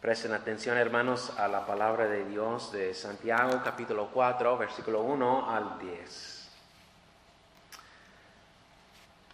Presten 0.00 0.32
atención, 0.32 0.78
hermanos, 0.78 1.30
a 1.36 1.46
la 1.46 1.66
palabra 1.66 2.06
de 2.06 2.24
Dios 2.24 2.72
de 2.72 2.94
Santiago, 2.94 3.60
capítulo 3.62 4.08
4, 4.10 4.56
versículo 4.56 5.02
1 5.02 5.50
al 5.50 5.78
10. 5.78 6.48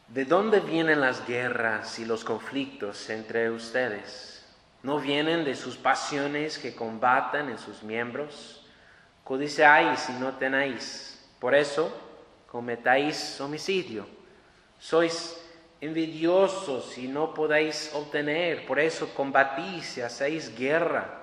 ¿De 0.08 0.24
dónde 0.24 0.58
vienen 0.58 1.00
las 1.00 1.24
guerras 1.24 2.00
y 2.00 2.04
los 2.04 2.24
conflictos 2.24 3.08
entre 3.10 3.48
ustedes? 3.48 4.44
¿No 4.82 4.98
vienen 4.98 5.44
de 5.44 5.54
sus 5.54 5.76
pasiones 5.76 6.58
que 6.58 6.74
combaten 6.74 7.48
en 7.48 7.58
sus 7.58 7.84
miembros? 7.84 8.66
Codiciáis 9.22 10.08
y 10.08 10.14
no 10.14 10.32
tenéis. 10.34 11.24
Por 11.38 11.54
eso 11.54 11.96
cometáis 12.50 13.40
homicidio. 13.40 14.04
Sois 14.80 15.40
envidiosos 15.80 16.96
y 16.98 17.08
no 17.08 17.34
podéis 17.34 17.92
obtener, 17.94 18.66
por 18.66 18.78
eso 18.78 19.12
combatís 19.14 19.98
y 19.98 20.00
hacéis 20.00 20.56
guerra. 20.56 21.18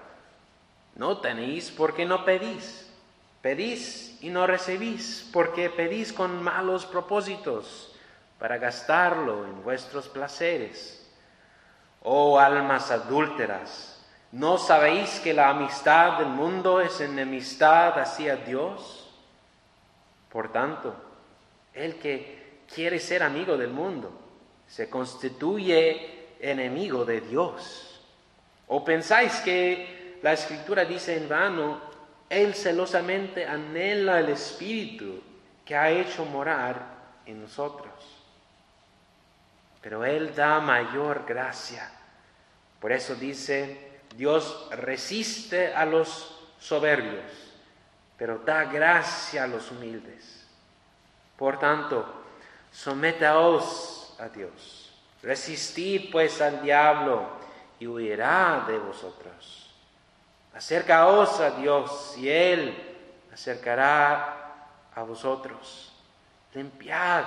No 0.96 1.18
tenéis 1.18 1.72
porque 1.72 2.06
no 2.06 2.24
pedís. 2.24 2.90
Pedís 3.42 4.18
y 4.22 4.30
no 4.30 4.48
recibís 4.48 5.30
porque 5.34 5.70
pedís 5.70 6.14
con 6.14 6.42
malos 6.42 6.86
propósitos 6.86 7.94
para 8.40 8.58
gastarlo 8.58 9.46
en 9.46 9.64
vuestros 9.64 10.08
placeres. 10.08 11.12
Oh 12.04 12.40
almas 12.40 12.92
adúlteras, 12.92 14.06
¿no 14.32 14.58
sabéis 14.58 15.20
que 15.22 15.34
la 15.34 15.50
amistad 15.50 16.20
del 16.20 16.28
mundo 16.28 16.80
es 16.80 17.02
enemistad 17.02 18.00
hacia 18.00 18.36
Dios? 18.38 19.10
Por 20.30 20.52
tanto, 20.52 20.96
el 21.74 21.96
que 21.96 22.64
quiere 22.74 23.00
ser 23.00 23.24
amigo 23.24 23.58
del 23.58 23.72
mundo 23.72 24.24
se 24.68 24.90
constituye 24.90 26.36
enemigo 26.40 27.06
de 27.06 27.22
Dios. 27.22 28.02
¿O 28.68 28.84
pensáis 28.84 29.34
que 29.42 30.20
la 30.22 30.34
escritura 30.34 30.86
dice 30.86 31.18
en 31.18 31.30
vano, 31.30 31.82
Él 32.30 32.54
celosamente 32.54 33.46
anhela 33.46 34.20
el 34.20 34.30
Espíritu 34.30 35.22
que 35.66 35.76
ha 35.76 35.90
hecho 35.90 36.26
morar 36.26 36.82
en 37.26 37.42
nosotros? 37.42 37.94
Pero 39.82 40.06
Él 40.06 40.34
da 40.34 40.60
mayor 40.60 41.26
gracia. 41.28 41.90
Por 42.80 42.92
eso 42.92 43.16
dice, 43.16 44.02
Dios 44.16 44.68
resiste 44.72 45.74
a 45.74 45.86
los 45.86 46.52
soberbios, 46.60 47.24
pero 48.18 48.40
da 48.40 48.66
gracia 48.66 49.44
a 49.44 49.48
los 49.48 49.72
humildes. 49.72 50.48
Por 51.38 51.60
tanto, 51.60 52.06
someteos 52.72 53.93
a 54.20 54.30
Dios. 54.30 54.94
Resistid 55.22 56.12
pues 56.12 56.42
al 56.42 56.62
diablo 56.62 57.28
y 57.80 57.88
huirá 57.88 58.66
de 58.68 58.78
vosotros. 58.78 59.74
Acercaos 60.54 61.40
a 61.40 61.52
Dios 61.52 62.16
y 62.18 62.30
Él 62.30 62.76
acercará 63.34 64.56
a 64.94 65.04
vosotros. 65.04 65.94
Limpiad 66.54 67.26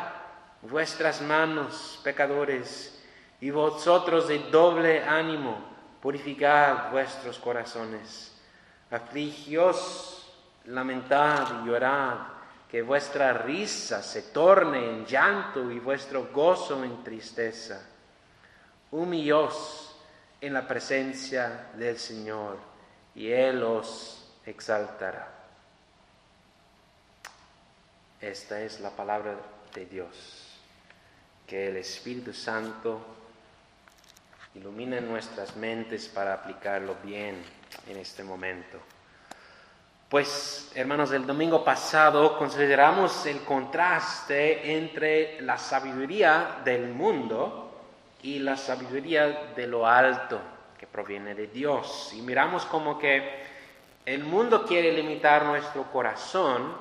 vuestras 0.62 1.20
manos, 1.20 2.00
pecadores, 2.04 2.92
y 3.40 3.50
vosotros 3.50 4.28
de 4.28 4.38
doble 4.50 5.02
ánimo, 5.02 5.58
purificad 6.00 6.90
vuestros 6.90 7.38
corazones. 7.38 8.32
Afligios, 8.90 10.32
lamentad 10.64 11.62
y 11.62 11.66
llorad 11.66 12.35
que 12.70 12.82
vuestra 12.82 13.32
risa 13.32 14.02
se 14.02 14.22
torne 14.22 14.78
en 14.78 15.06
llanto 15.06 15.70
y 15.70 15.78
vuestro 15.78 16.28
gozo 16.32 16.82
en 16.82 17.02
tristeza. 17.04 17.80
Humillós 18.90 19.96
en 20.40 20.52
la 20.52 20.66
presencia 20.66 21.68
del 21.74 21.98
Señor 21.98 22.58
y 23.14 23.30
Él 23.30 23.62
os 23.62 24.32
exaltará. 24.44 25.32
Esta 28.20 28.60
es 28.60 28.80
la 28.80 28.90
palabra 28.90 29.36
de 29.74 29.86
Dios. 29.86 30.58
Que 31.46 31.68
el 31.68 31.76
Espíritu 31.76 32.32
Santo 32.32 33.00
ilumine 34.54 35.00
nuestras 35.00 35.54
mentes 35.56 36.08
para 36.08 36.34
aplicarlo 36.34 36.96
bien 37.04 37.42
en 37.86 37.96
este 37.96 38.24
momento. 38.24 38.80
Pues, 40.08 40.70
hermanos, 40.76 41.10
el 41.10 41.26
domingo 41.26 41.64
pasado 41.64 42.38
consideramos 42.38 43.26
el 43.26 43.40
contraste 43.40 44.76
entre 44.76 45.40
la 45.40 45.58
sabiduría 45.58 46.58
del 46.64 46.90
mundo 46.90 47.72
y 48.22 48.38
la 48.38 48.56
sabiduría 48.56 49.52
de 49.56 49.66
lo 49.66 49.84
alto 49.84 50.40
que 50.78 50.86
proviene 50.86 51.34
de 51.34 51.48
Dios. 51.48 52.12
Y 52.14 52.22
miramos 52.22 52.64
como 52.66 52.96
que 52.96 53.42
el 54.04 54.22
mundo 54.22 54.64
quiere 54.64 54.92
limitar 54.92 55.44
nuestro 55.44 55.90
corazón 55.90 56.72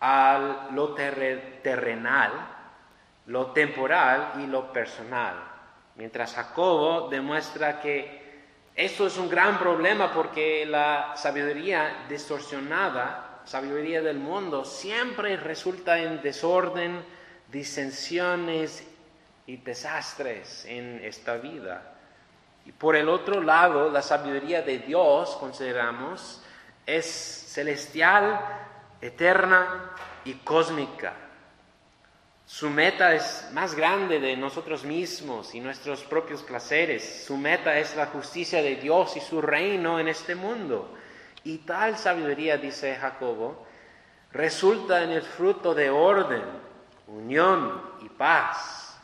a 0.00 0.68
lo 0.72 0.94
terrenal, 0.94 2.32
lo 3.26 3.52
temporal 3.52 4.32
y 4.42 4.48
lo 4.48 4.72
personal. 4.72 5.36
Mientras 5.94 6.34
Jacobo 6.34 7.08
demuestra 7.08 7.80
que 7.80 8.23
esto 8.74 9.06
es 9.06 9.16
un 9.18 9.28
gran 9.28 9.58
problema 9.58 10.12
porque 10.12 10.66
la 10.66 11.12
sabiduría 11.16 12.06
distorsionada, 12.08 13.42
sabiduría 13.44 14.02
del 14.02 14.18
mundo, 14.18 14.64
siempre 14.64 15.36
resulta 15.36 15.98
en 15.98 16.20
desorden, 16.22 17.04
disensiones 17.52 18.84
y 19.46 19.58
desastres 19.58 20.64
en 20.64 21.00
esta 21.04 21.36
vida. 21.36 21.94
Y 22.66 22.72
por 22.72 22.96
el 22.96 23.08
otro 23.08 23.40
lado, 23.40 23.90
la 23.90 24.02
sabiduría 24.02 24.62
de 24.62 24.78
Dios, 24.78 25.36
consideramos, 25.38 26.42
es 26.84 27.06
celestial, 27.06 28.40
eterna 29.00 29.92
y 30.24 30.32
cósmica. 30.34 31.23
Su 32.46 32.68
meta 32.68 33.14
es 33.14 33.48
más 33.52 33.74
grande 33.74 34.20
de 34.20 34.36
nosotros 34.36 34.84
mismos 34.84 35.54
y 35.54 35.60
nuestros 35.60 36.04
propios 36.04 36.42
placeres. 36.42 37.24
Su 37.26 37.38
meta 37.38 37.78
es 37.78 37.96
la 37.96 38.06
justicia 38.06 38.62
de 38.62 38.76
Dios 38.76 39.16
y 39.16 39.20
su 39.20 39.40
reino 39.40 39.98
en 39.98 40.08
este 40.08 40.34
mundo. 40.34 40.94
Y 41.42 41.58
tal 41.58 41.96
sabiduría, 41.96 42.58
dice 42.58 42.96
Jacobo, 42.96 43.66
resulta 44.32 45.02
en 45.02 45.10
el 45.10 45.22
fruto 45.22 45.74
de 45.74 45.88
orden, 45.88 46.42
unión 47.06 47.82
y 48.02 48.10
paz. 48.10 48.98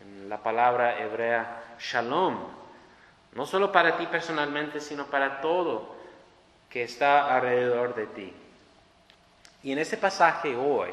En 0.00 0.28
la 0.28 0.42
palabra 0.42 0.98
hebrea 1.00 1.76
shalom. 1.78 2.38
No 3.34 3.46
solo 3.46 3.70
para 3.70 3.98
ti 3.98 4.06
personalmente, 4.06 4.80
sino 4.80 5.06
para 5.06 5.40
todo 5.42 5.96
que 6.70 6.82
está 6.82 7.34
alrededor 7.34 7.94
de 7.94 8.06
ti. 8.06 8.32
Y 9.62 9.72
en 9.72 9.78
este 9.78 9.98
pasaje 9.98 10.56
hoy, 10.56 10.90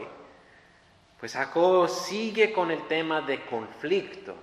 pues 1.20 1.34
Jacob 1.34 1.90
sigue 1.90 2.54
con 2.54 2.70
el 2.70 2.88
tema 2.88 3.22
de 3.22 3.42
conflicto, 3.46 4.36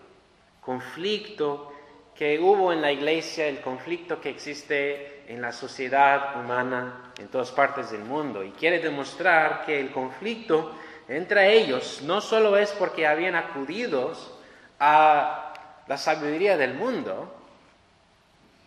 conflicto 0.61 1.73
que 2.15 2.39
hubo 2.39 2.73
en 2.73 2.81
la 2.81 2.91
iglesia, 2.91 3.47
el 3.47 3.61
conflicto 3.61 4.21
que 4.21 4.31
existe 4.31 5.25
en 5.33 5.41
la 5.41 5.53
sociedad 5.53 6.41
humana 6.41 7.13
en 7.19 7.29
todas 7.29 7.51
partes 7.53 7.91
del 7.91 8.03
mundo. 8.03 8.43
Y 8.43 8.51
quiere 8.51 8.81
demostrar 8.81 9.65
que 9.65 9.81
el 9.81 9.91
conflicto 9.91 10.75
entre 11.09 11.53
ellos 11.59 12.01
no 12.03 12.21
solo 12.21 12.57
es 12.57 12.71
porque 12.73 13.07
habían 13.07 13.35
acudido 13.35 14.13
a 14.81 15.53
la 15.87 15.99
sabiduría 15.99 16.57
del 16.57 16.75
mundo, 16.75 17.35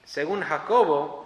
según 0.04 0.42
Jacobo, 0.42 1.26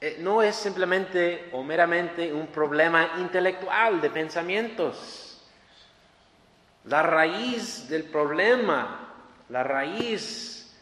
eh, 0.00 0.16
no 0.20 0.42
es 0.42 0.56
simplemente 0.56 1.48
o 1.52 1.62
meramente 1.62 2.32
un 2.32 2.48
problema 2.48 3.12
intelectual 3.18 4.00
de 4.00 4.10
pensamientos 4.10 5.27
la 6.84 7.02
raíz 7.02 7.88
del 7.88 8.04
problema, 8.04 9.14
la 9.48 9.62
raíz 9.62 10.76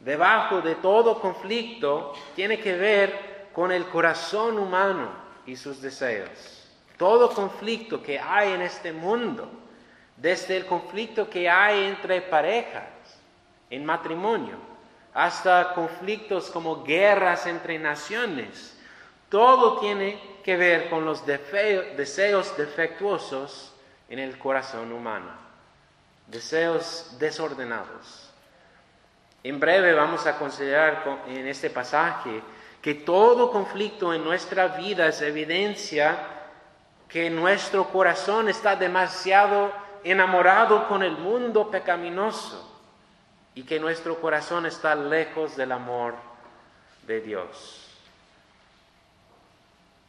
debajo 0.00 0.60
de 0.60 0.76
todo 0.76 1.20
conflicto 1.20 2.12
tiene 2.34 2.58
que 2.58 2.76
ver 2.76 3.50
con 3.52 3.70
el 3.70 3.86
corazón 3.86 4.58
humano 4.58 5.10
y 5.46 5.56
sus 5.56 5.80
deseos. 5.80 6.68
Todo 6.96 7.30
conflicto 7.30 8.02
que 8.02 8.18
hay 8.18 8.52
en 8.52 8.62
este 8.62 8.92
mundo, 8.92 9.48
desde 10.16 10.56
el 10.56 10.66
conflicto 10.66 11.28
que 11.28 11.48
hay 11.48 11.84
entre 11.86 12.22
parejas, 12.22 12.84
en 13.70 13.84
matrimonio, 13.84 14.56
hasta 15.14 15.74
conflictos 15.74 16.50
como 16.50 16.84
guerras 16.84 17.46
entre 17.46 17.78
naciones, 17.78 18.78
todo 19.28 19.78
tiene 19.78 20.20
que 20.44 20.56
ver 20.56 20.90
con 20.90 21.04
los 21.04 21.24
deseos 21.26 22.56
defectuosos 22.56 23.71
en 24.12 24.18
el 24.18 24.38
corazón 24.38 24.92
humano 24.92 25.30
deseos 26.26 27.16
desordenados. 27.18 28.30
En 29.42 29.58
breve 29.58 29.94
vamos 29.94 30.26
a 30.26 30.38
considerar 30.38 31.22
en 31.26 31.46
este 31.46 31.70
pasaje 31.70 32.42
que 32.82 32.92
todo 32.92 33.50
conflicto 33.50 34.12
en 34.12 34.22
nuestra 34.22 34.68
vida 34.68 35.06
es 35.06 35.22
evidencia 35.22 36.18
que 37.08 37.30
nuestro 37.30 37.88
corazón 37.88 38.50
está 38.50 38.76
demasiado 38.76 39.72
enamorado 40.04 40.88
con 40.88 41.02
el 41.02 41.12
mundo 41.12 41.70
pecaminoso 41.70 42.68
y 43.54 43.62
que 43.62 43.80
nuestro 43.80 44.20
corazón 44.20 44.66
está 44.66 44.94
lejos 44.94 45.56
del 45.56 45.72
amor 45.72 46.16
de 47.06 47.22
Dios. 47.22 47.88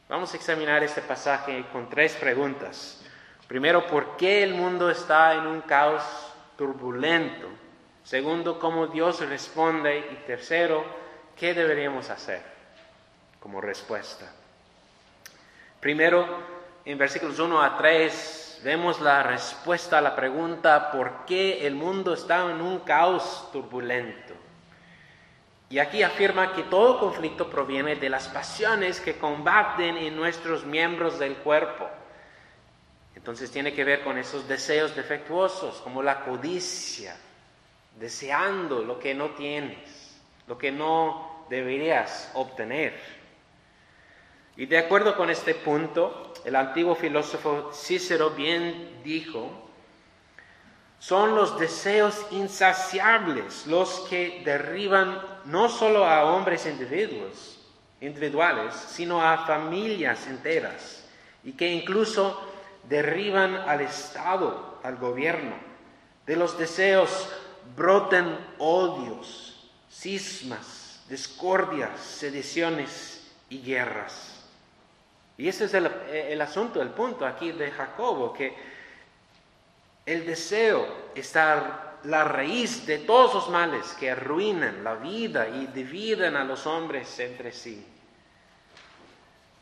Vamos 0.10 0.34
a 0.34 0.38
examinar 0.38 0.84
este 0.84 1.02
pasaje 1.02 1.66
con 1.72 1.90
tres 1.90 2.16
preguntas. 2.16 3.03
Primero, 3.54 3.86
¿por 3.86 4.18
qué 4.18 4.42
el 4.42 4.56
mundo 4.56 4.90
está 4.90 5.36
en 5.36 5.46
un 5.46 5.62
caos 5.62 6.02
turbulento? 6.58 7.48
Segundo, 8.04 8.58
¿cómo 8.58 8.88
Dios 8.88 9.20
responde? 9.30 10.10
Y 10.12 10.16
tercero, 10.26 10.84
¿qué 11.38 11.54
deberíamos 11.54 12.10
hacer 12.10 12.42
como 13.40 13.62
respuesta? 13.62 14.26
Primero, 15.80 16.26
en 16.84 16.98
versículos 16.98 17.38
1 17.38 17.62
a 17.62 17.78
3, 17.78 18.62
vemos 18.64 19.00
la 19.00 19.22
respuesta 19.22 20.00
a 20.00 20.02
la 20.02 20.16
pregunta 20.16 20.90
¿por 20.90 21.24
qué 21.28 21.68
el 21.68 21.76
mundo 21.76 22.16
está 22.16 22.50
en 22.50 22.60
un 22.60 22.80
caos 22.80 23.50
turbulento? 23.54 24.34
Y 25.70 25.78
aquí 25.78 26.02
afirma 26.02 26.54
que 26.54 26.64
todo 26.64 27.00
conflicto 27.00 27.52
proviene 27.52 27.98
de 27.98 28.10
las 28.10 28.28
pasiones 28.30 29.00
que 29.00 29.20
combaten 29.20 29.98
en 29.98 30.16
nuestros 30.16 30.66
miembros 30.66 31.20
del 31.20 31.36
cuerpo. 31.36 31.88
Entonces 33.24 33.52
tiene 33.52 33.72
que 33.72 33.86
ver 33.86 34.04
con 34.04 34.18
esos 34.18 34.50
deseos 34.50 34.94
defectuosos, 34.98 35.76
como 35.78 36.04
la 36.04 36.26
codicia, 36.26 37.16
deseando 37.98 38.84
lo 38.84 39.00
que 39.00 39.14
no 39.14 39.30
tienes, 39.30 40.20
lo 40.46 40.58
que 40.58 40.74
no 40.74 41.46
deberías 41.50 42.30
obtener. 42.34 43.00
Y 44.58 44.66
de 44.66 44.78
acuerdo 44.78 45.16
con 45.16 45.30
este 45.30 45.56
punto, 45.56 46.34
el 46.44 46.54
antiguo 46.54 46.96
filósofo 46.96 47.72
Cícero 47.74 48.32
bien 48.32 49.00
dijo, 49.06 49.70
son 51.00 51.34
los 51.34 51.58
deseos 51.58 52.26
insaciables 52.32 53.68
los 53.68 54.02
que 54.10 54.42
derriban 54.44 55.22
no 55.46 55.70
solo 55.70 56.04
a 56.04 56.26
hombres 56.26 56.66
individuos, 56.66 57.58
individuales, 58.02 58.74
sino 58.74 59.22
a 59.22 59.46
familias 59.46 60.28
enteras 60.28 61.08
y 61.42 61.54
que 61.54 61.72
incluso 61.72 62.50
derriban 62.90 63.56
al 63.56 63.82
Estado, 63.82 64.80
al 64.84 64.98
gobierno. 64.98 65.56
De 66.26 66.36
los 66.36 66.58
deseos 66.58 67.30
broten 67.76 68.38
odios, 68.58 69.70
cismas, 69.90 71.02
discordias, 71.10 72.00
sediciones 72.00 73.32
y 73.50 73.62
guerras. 73.62 74.46
Y 75.38 75.48
ese 75.48 75.66
es 75.66 75.74
el, 75.74 75.88
el 75.88 76.42
asunto, 76.42 76.82
el 76.82 76.90
punto 76.90 77.26
aquí 77.26 77.52
de 77.52 77.72
Jacobo, 77.72 78.34
que 78.34 78.56
el 80.06 80.26
deseo 80.26 80.86
está 81.16 81.98
la 82.04 82.26
raíz 82.26 82.86
de 82.86 83.00
todos 83.00 83.34
los 83.34 83.50
males 83.50 83.94
que 84.00 84.12
arruinan 84.12 84.84
la 84.84 84.96
vida 84.96 85.48
y 85.48 85.68
dividen 85.68 86.36
a 86.36 86.44
los 86.44 86.68
hombres 86.68 87.18
entre 87.20 87.52
sí. 87.52 87.86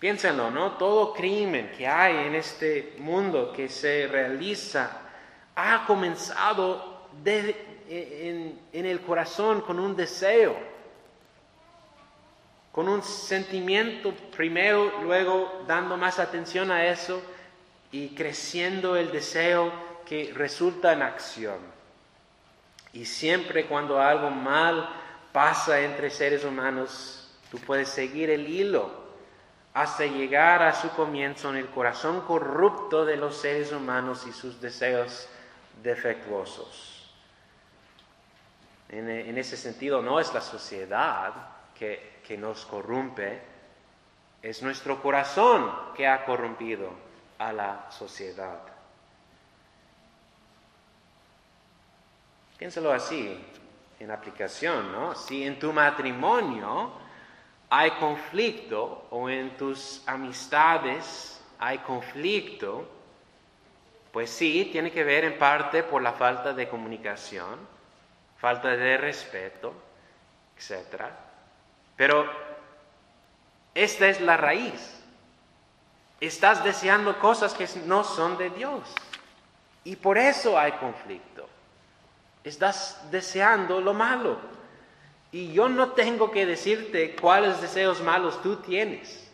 Piénsenlo, 0.01 0.49
¿no? 0.49 0.71
Todo 0.77 1.13
crimen 1.13 1.71
que 1.77 1.87
hay 1.87 2.25
en 2.25 2.33
este 2.33 2.95
mundo 2.97 3.53
que 3.55 3.69
se 3.69 4.07
realiza 4.07 4.99
ha 5.55 5.85
comenzado 5.85 7.05
en, 7.23 8.59
en 8.73 8.85
el 8.87 9.01
corazón 9.01 9.61
con 9.61 9.79
un 9.79 9.95
deseo, 9.95 10.57
con 12.71 12.89
un 12.89 13.03
sentimiento 13.03 14.11
primero, 14.35 15.03
luego 15.03 15.65
dando 15.67 15.95
más 15.97 16.17
atención 16.17 16.71
a 16.71 16.87
eso 16.87 17.21
y 17.91 18.15
creciendo 18.15 18.95
el 18.95 19.11
deseo 19.11 19.71
que 20.03 20.33
resulta 20.33 20.93
en 20.93 21.03
acción. 21.03 21.59
Y 22.91 23.05
siempre 23.05 23.67
cuando 23.67 24.01
algo 24.01 24.31
mal 24.31 24.89
pasa 25.31 25.79
entre 25.79 26.09
seres 26.09 26.43
humanos, 26.43 27.37
tú 27.51 27.59
puedes 27.59 27.89
seguir 27.89 28.31
el 28.31 28.47
hilo 28.49 29.10
hasta 29.73 30.05
llegar 30.05 30.61
a 30.63 30.73
su 30.73 30.89
comienzo 30.91 31.49
en 31.49 31.57
el 31.57 31.69
corazón 31.69 32.21
corrupto 32.21 33.05
de 33.05 33.17
los 33.17 33.37
seres 33.37 33.71
humanos 33.71 34.25
y 34.27 34.33
sus 34.33 34.59
deseos 34.59 35.27
defectuosos. 35.81 37.13
En, 38.89 39.37
ese 39.37 39.55
sentido, 39.55 40.01
no 40.01 40.19
es 40.19 40.33
la 40.33 40.41
sociedad 40.41 41.33
que, 41.73 42.19
que 42.27 42.37
nos 42.37 42.65
corrompe, 42.65 43.41
es 44.41 44.61
nuestro 44.61 45.01
corazón 45.01 45.71
que 45.95 46.05
ha 46.05 46.25
corrompido 46.25 46.89
a 47.37 47.53
la 47.53 47.89
sociedad. 47.89 48.59
Piénsalo 52.57 52.91
así, 52.91 53.43
en 53.99 54.11
aplicación, 54.11 54.91
¿no? 54.91 55.15
Si 55.15 55.45
en 55.45 55.57
tu 55.57 55.71
matrimonio 55.71 56.91
hay 57.73 57.91
conflicto 57.91 59.07
o 59.11 59.29
en 59.29 59.55
tus 59.55 60.03
amistades 60.05 61.41
hay 61.57 61.77
conflicto, 61.77 62.85
pues 64.11 64.29
sí, 64.29 64.67
tiene 64.73 64.91
que 64.91 65.05
ver 65.05 65.23
en 65.23 65.39
parte 65.39 65.81
por 65.81 66.01
la 66.01 66.11
falta 66.11 66.51
de 66.51 66.67
comunicación, 66.67 67.59
falta 68.37 68.69
de 68.69 68.97
respeto, 68.97 69.73
etc. 70.57 71.05
Pero 71.95 72.29
esta 73.73 74.07
es 74.09 74.19
la 74.19 74.35
raíz. 74.35 75.01
Estás 76.19 76.65
deseando 76.65 77.17
cosas 77.19 77.53
que 77.53 77.69
no 77.85 78.03
son 78.03 78.37
de 78.37 78.49
Dios. 78.49 78.83
Y 79.85 79.95
por 79.95 80.17
eso 80.17 80.59
hay 80.59 80.73
conflicto. 80.73 81.47
Estás 82.43 83.09
deseando 83.09 83.79
lo 83.79 83.93
malo. 83.93 84.60
Y 85.31 85.53
yo 85.53 85.69
no 85.69 85.91
tengo 85.91 86.31
que 86.31 86.45
decirte 86.45 87.15
cuáles 87.15 87.61
deseos 87.61 88.01
malos 88.01 88.41
tú 88.41 88.57
tienes. 88.57 89.29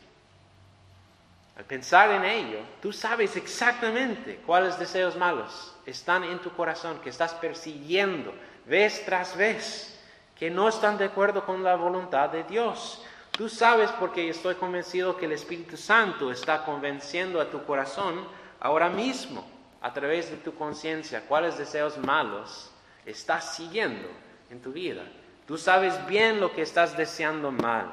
Al 1.58 1.66
pensar 1.66 2.12
en 2.12 2.24
ello, 2.24 2.60
tú 2.82 2.94
sabes 2.94 3.36
exactamente 3.36 4.40
cuáles 4.46 4.78
deseos 4.78 5.16
malos 5.16 5.76
están 5.88 6.24
en 6.24 6.38
tu 6.40 6.52
corazón, 6.52 7.00
que 7.00 7.10
estás 7.10 7.34
persiguiendo 7.34 8.32
vez 8.68 9.04
tras 9.06 9.36
vez, 9.36 10.00
que 10.38 10.52
no 10.52 10.70
están 10.70 11.00
de 11.00 11.06
acuerdo 11.06 11.44
con 11.46 11.64
la 11.64 11.76
voluntad 11.76 12.30
de 12.30 12.44
Dios. 12.44 13.04
Tú 13.32 13.50
sabes 13.50 13.92
porque 13.94 14.30
estoy 14.30 14.54
convencido 14.54 15.18
que 15.18 15.26
el 15.26 15.32
Espíritu 15.32 15.78
Santo 15.78 16.32
está 16.32 16.64
convenciendo 16.64 17.42
a 17.42 17.50
tu 17.50 17.64
corazón 17.66 18.28
ahora 18.60 18.90
mismo, 18.90 19.44
a 19.82 19.92
través 19.94 20.30
de 20.30 20.38
tu 20.38 20.54
conciencia, 20.54 21.26
cuáles 21.28 21.58
deseos 21.58 21.98
malos 21.98 22.70
estás 23.04 23.56
siguiendo 23.56 24.10
en 24.52 24.62
tu 24.62 24.72
vida. 24.72 25.04
Tú 25.48 25.58
sabes 25.58 26.06
bien 26.08 26.42
lo 26.42 26.52
que 26.52 26.62
estás 26.62 26.98
deseando 26.98 27.52
mal. 27.52 27.88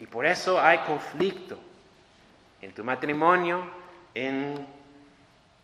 Y 0.00 0.06
por 0.06 0.26
eso 0.26 0.60
hay 0.60 0.78
conflicto 0.78 1.56
en 2.60 2.74
tu 2.74 2.82
matrimonio, 2.82 3.64
en 4.12 4.66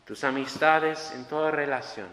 tus 0.05 0.23
amistades, 0.23 1.11
en 1.13 1.25
toda 1.25 1.51
relación. 1.51 2.07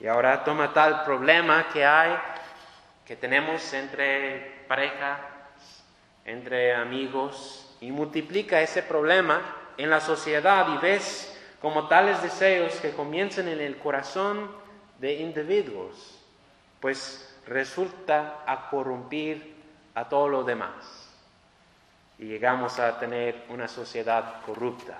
Y 0.00 0.06
ahora 0.06 0.42
toma 0.42 0.72
tal 0.72 1.04
problema 1.04 1.66
que 1.70 1.84
hay, 1.84 2.16
que 3.06 3.16
tenemos 3.16 3.72
entre 3.74 4.64
parejas, 4.66 5.20
entre 6.24 6.74
amigos, 6.74 7.76
y 7.80 7.90
multiplica 7.90 8.62
ese 8.62 8.82
problema 8.82 9.42
en 9.76 9.90
la 9.90 10.00
sociedad 10.00 10.66
y 10.74 10.78
ves 10.78 11.33
como 11.60 11.88
tales 11.88 12.22
deseos 12.22 12.74
que 12.76 12.92
comienzan 12.92 13.48
en 13.48 13.60
el 13.60 13.78
corazón 13.78 14.50
de 14.98 15.14
individuos, 15.14 16.20
pues 16.80 17.34
resulta 17.46 18.42
a 18.46 18.68
corrompir 18.68 19.54
a 19.94 20.08
todo 20.08 20.28
lo 20.28 20.44
demás. 20.44 21.10
Y 22.18 22.26
llegamos 22.26 22.78
a 22.78 22.98
tener 22.98 23.44
una 23.48 23.68
sociedad 23.68 24.42
corrupta. 24.44 24.98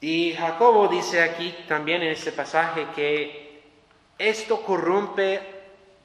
Y 0.00 0.34
Jacobo 0.34 0.88
dice 0.88 1.22
aquí 1.22 1.54
también 1.66 2.02
en 2.02 2.10
este 2.10 2.32
pasaje 2.32 2.86
que 2.94 3.62
esto 4.18 4.62
corrompe 4.62 5.40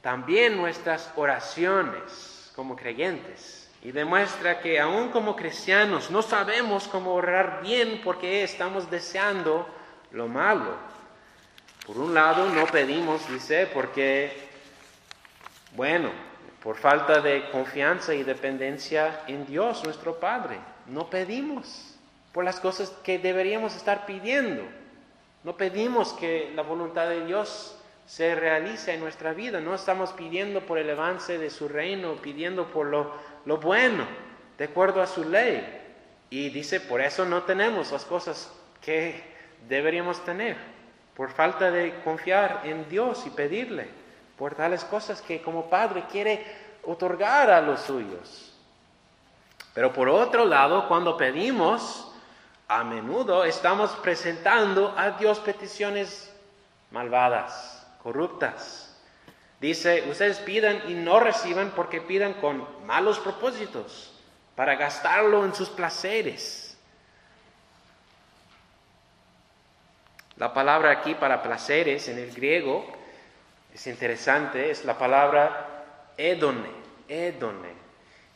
también 0.02 0.56
nuestras 0.56 1.12
oraciones 1.18 2.52
como 2.56 2.76
creyentes 2.76 3.69
y 3.82 3.92
demuestra 3.92 4.60
que 4.60 4.80
aún 4.80 5.10
como 5.10 5.36
cristianos 5.36 6.12
no 6.12 6.22
sabemos 6.22 6.88
cómo 6.88 7.14
orar 7.14 7.62
bien 7.64 8.02
porque 8.04 8.44
estamos 8.44 8.90
deseando 8.90 9.68
lo 10.12 10.28
malo. 10.28 10.74
Por 11.86 11.98
un 11.98 12.14
lado 12.14 12.50
no 12.50 12.66
pedimos, 12.68 13.28
dice, 13.30 13.68
porque, 13.74 14.32
bueno, 15.76 16.12
por 16.62 16.76
falta 16.76 17.22
de 17.22 17.50
confianza 17.52 18.14
y 18.14 18.24
dependencia 18.24 19.22
en 19.28 19.46
Dios, 19.46 19.84
nuestro 19.84 20.20
Padre, 20.20 20.60
no 20.88 21.10
pedimos 21.10 21.96
por 22.34 22.44
las 22.44 22.60
cosas 22.60 22.90
que 23.04 23.18
deberíamos 23.18 23.76
estar 23.76 24.06
pidiendo. 24.06 24.64
No 25.44 25.56
pedimos 25.56 26.14
que 26.14 26.52
la 26.54 26.64
voluntad 26.64 27.08
de 27.08 27.26
Dios 27.26 27.76
se 28.06 28.36
realice 28.36 28.94
en 28.94 29.00
nuestra 29.00 29.34
vida. 29.34 29.62
No 29.62 29.74
estamos 29.74 30.12
pidiendo 30.14 30.62
por 30.66 30.78
el 30.78 30.90
avance 30.90 31.38
de 31.38 31.50
su 31.50 31.70
reino, 31.70 32.16
pidiendo 32.16 32.68
por 32.68 32.88
lo 32.88 33.14
lo 33.50 33.58
bueno, 33.58 34.06
de 34.60 34.66
acuerdo 34.66 35.02
a 35.02 35.08
su 35.08 35.28
ley. 35.28 35.82
Y 36.30 36.50
dice, 36.50 36.80
por 36.80 37.02
eso 37.02 37.26
no 37.26 37.42
tenemos 37.42 37.92
las 37.92 38.06
cosas 38.06 38.54
que 38.80 39.24
deberíamos 39.68 40.24
tener, 40.24 40.56
por 41.16 41.32
falta 41.32 41.72
de 41.72 41.96
confiar 42.04 42.62
en 42.64 42.88
Dios 42.88 43.26
y 43.26 43.32
pedirle 43.32 43.88
por 44.38 44.54
tales 44.54 44.86
cosas 44.86 45.24
que 45.24 45.42
como 45.42 45.68
Padre 45.68 46.04
quiere 46.12 46.46
otorgar 46.84 47.50
a 47.50 47.60
los 47.60 47.80
suyos. 47.82 48.54
Pero 49.74 49.92
por 49.94 50.10
otro 50.10 50.46
lado, 50.46 50.88
cuando 50.88 51.18
pedimos, 51.18 52.14
a 52.68 52.84
menudo 52.84 53.46
estamos 53.46 53.90
presentando 54.04 54.94
a 54.96 55.10
Dios 55.12 55.40
peticiones 55.40 56.32
malvadas, 56.92 57.84
corruptas. 58.04 58.89
Dice, 59.60 60.06
ustedes 60.10 60.40
pidan 60.40 60.84
y 60.90 60.94
no 60.94 61.20
reciban 61.20 61.72
porque 61.76 62.00
pidan 62.00 62.34
con 62.36 62.66
malos 62.86 63.20
propósitos, 63.20 64.14
para 64.56 64.76
gastarlo 64.76 65.44
en 65.46 65.54
sus 65.54 65.70
placeres. 65.70 66.78
La 70.38 70.54
palabra 70.54 70.92
aquí 70.92 71.16
para 71.16 71.44
placeres 71.44 72.08
en 72.08 72.18
el 72.18 72.32
griego 72.32 72.86
es 73.74 73.86
interesante, 73.88 74.72
es 74.72 74.86
la 74.86 74.98
palabra 74.98 75.86
edone, 76.18 76.72
edone. 77.10 77.74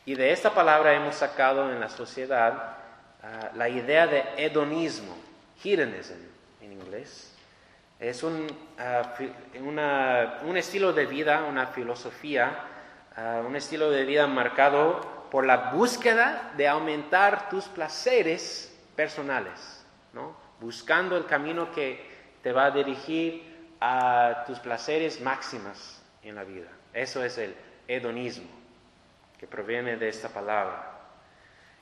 Y 0.04 0.14
de 0.14 0.32
esta 0.32 0.54
palabra 0.54 0.92
hemos 0.92 1.14
sacado 1.14 1.72
en 1.72 1.80
la 1.80 1.88
sociedad 1.88 2.76
ah, 3.22 3.50
la 3.54 3.70
idea 3.70 4.06
de 4.06 4.22
hedonismo, 4.36 5.16
hedonism 5.62 6.18
en 6.60 6.72
inglés. 6.72 7.33
Es 8.04 8.22
un, 8.22 8.46
ah, 8.78 9.14
un 10.42 10.56
estilo 10.58 10.92
de 10.92 11.06
vida, 11.06 11.44
una 11.44 11.68
filosofía, 11.68 12.54
ah, 13.16 13.42
un 13.46 13.56
estilo 13.56 13.90
de 13.90 14.04
vida 14.04 14.26
marcado 14.26 15.00
por 15.30 15.46
la 15.46 15.70
búsqueda 15.70 16.52
de 16.54 16.68
aumentar 16.68 17.48
tus 17.48 17.64
placeres 17.64 18.76
personales, 18.94 19.86
¿no? 20.12 20.36
buscando 20.60 21.16
el 21.16 21.24
camino 21.24 21.72
que 21.72 22.06
te 22.42 22.52
va 22.52 22.66
a 22.66 22.70
dirigir 22.72 23.42
a 23.80 24.44
tus 24.46 24.58
placeres 24.58 25.22
máximas 25.22 26.02
en 26.22 26.34
la 26.34 26.44
vida. 26.44 26.68
Eso 26.92 27.24
es 27.24 27.38
el 27.38 27.54
hedonismo, 27.88 28.50
que 29.38 29.46
proviene 29.46 29.96
de 29.96 30.10
esta 30.10 30.28
palabra. 30.28 30.90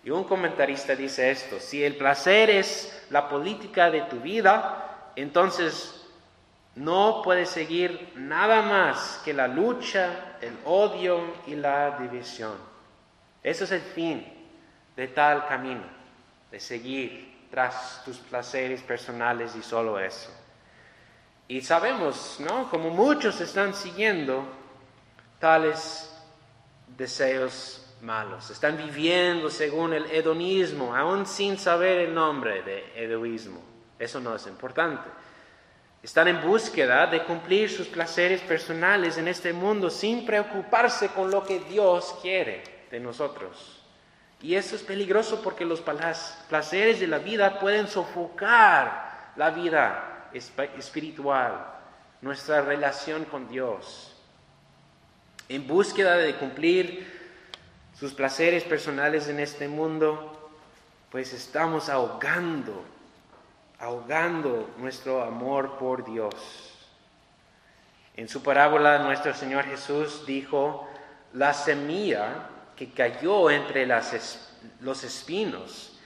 Y 0.04 0.10
un 0.10 0.22
comentarista 0.22 0.94
dice 0.94 1.32
esto, 1.32 1.58
si 1.58 1.82
el 1.82 1.96
placer 1.96 2.48
es 2.48 3.06
la 3.10 3.28
política 3.28 3.90
de 3.90 4.02
tu 4.02 4.20
vida, 4.20 5.10
entonces 5.16 6.01
no 6.74 7.20
puedes 7.22 7.50
seguir 7.50 8.12
nada 8.16 8.62
más 8.62 9.20
que 9.24 9.34
la 9.34 9.46
lucha, 9.46 10.36
el 10.40 10.56
odio 10.64 11.34
y 11.46 11.54
la 11.54 11.98
división. 11.98 12.56
Eso 13.42 13.64
es 13.64 13.72
el 13.72 13.80
fin 13.80 14.26
de 14.96 15.08
tal 15.08 15.46
camino, 15.46 15.84
de 16.50 16.60
seguir 16.60 17.46
tras 17.50 18.02
tus 18.04 18.18
placeres 18.18 18.82
personales 18.82 19.54
y 19.56 19.62
solo 19.62 19.98
eso. 19.98 20.30
Y 21.48 21.60
sabemos, 21.60 22.38
¿no? 22.40 22.70
Como 22.70 22.88
muchos 22.88 23.40
están 23.42 23.74
siguiendo 23.74 24.46
tales 25.38 26.08
deseos 26.96 27.94
malos, 28.00 28.50
están 28.50 28.76
viviendo 28.78 29.50
según 29.50 29.92
el 29.92 30.06
hedonismo, 30.06 30.96
aún 30.96 31.26
sin 31.26 31.58
saber 31.58 31.98
el 31.98 32.14
nombre 32.14 32.62
de 32.62 32.92
hedonismo. 32.96 33.60
Eso 33.98 34.18
no 34.20 34.34
es 34.34 34.46
importante. 34.46 35.08
Están 36.02 36.26
en 36.26 36.40
búsqueda 36.40 37.06
de 37.06 37.22
cumplir 37.22 37.70
sus 37.70 37.86
placeres 37.86 38.40
personales 38.40 39.18
en 39.18 39.28
este 39.28 39.52
mundo 39.52 39.88
sin 39.88 40.26
preocuparse 40.26 41.08
con 41.10 41.30
lo 41.30 41.44
que 41.44 41.60
Dios 41.60 42.16
quiere 42.20 42.64
de 42.90 42.98
nosotros. 42.98 43.80
Y 44.40 44.56
eso 44.56 44.74
es 44.74 44.82
peligroso 44.82 45.40
porque 45.40 45.64
los 45.64 45.80
placeres 45.80 46.98
de 46.98 47.06
la 47.06 47.18
vida 47.18 47.60
pueden 47.60 47.86
sofocar 47.86 49.32
la 49.36 49.50
vida 49.50 50.28
espiritual, 50.32 51.66
nuestra 52.20 52.60
relación 52.62 53.24
con 53.24 53.48
Dios. 53.48 54.16
En 55.48 55.68
búsqueda 55.68 56.16
de 56.16 56.34
cumplir 56.34 57.06
sus 57.94 58.12
placeres 58.12 58.64
personales 58.64 59.28
en 59.28 59.38
este 59.38 59.68
mundo, 59.68 60.50
pues 61.12 61.32
estamos 61.32 61.88
ahogando 61.88 62.84
ahogando 63.82 64.70
nuestro 64.78 65.22
amor 65.22 65.76
por 65.76 66.04
Dios. 66.04 66.34
En 68.16 68.28
su 68.28 68.42
parábola 68.42 69.00
nuestro 69.00 69.34
Señor 69.34 69.64
Jesús 69.64 70.24
dijo, 70.24 70.88
la 71.32 71.52
semilla 71.52 72.48
que 72.76 72.92
cayó 72.92 73.50
entre 73.50 73.86
los 73.86 75.04
espinos, 75.04 75.98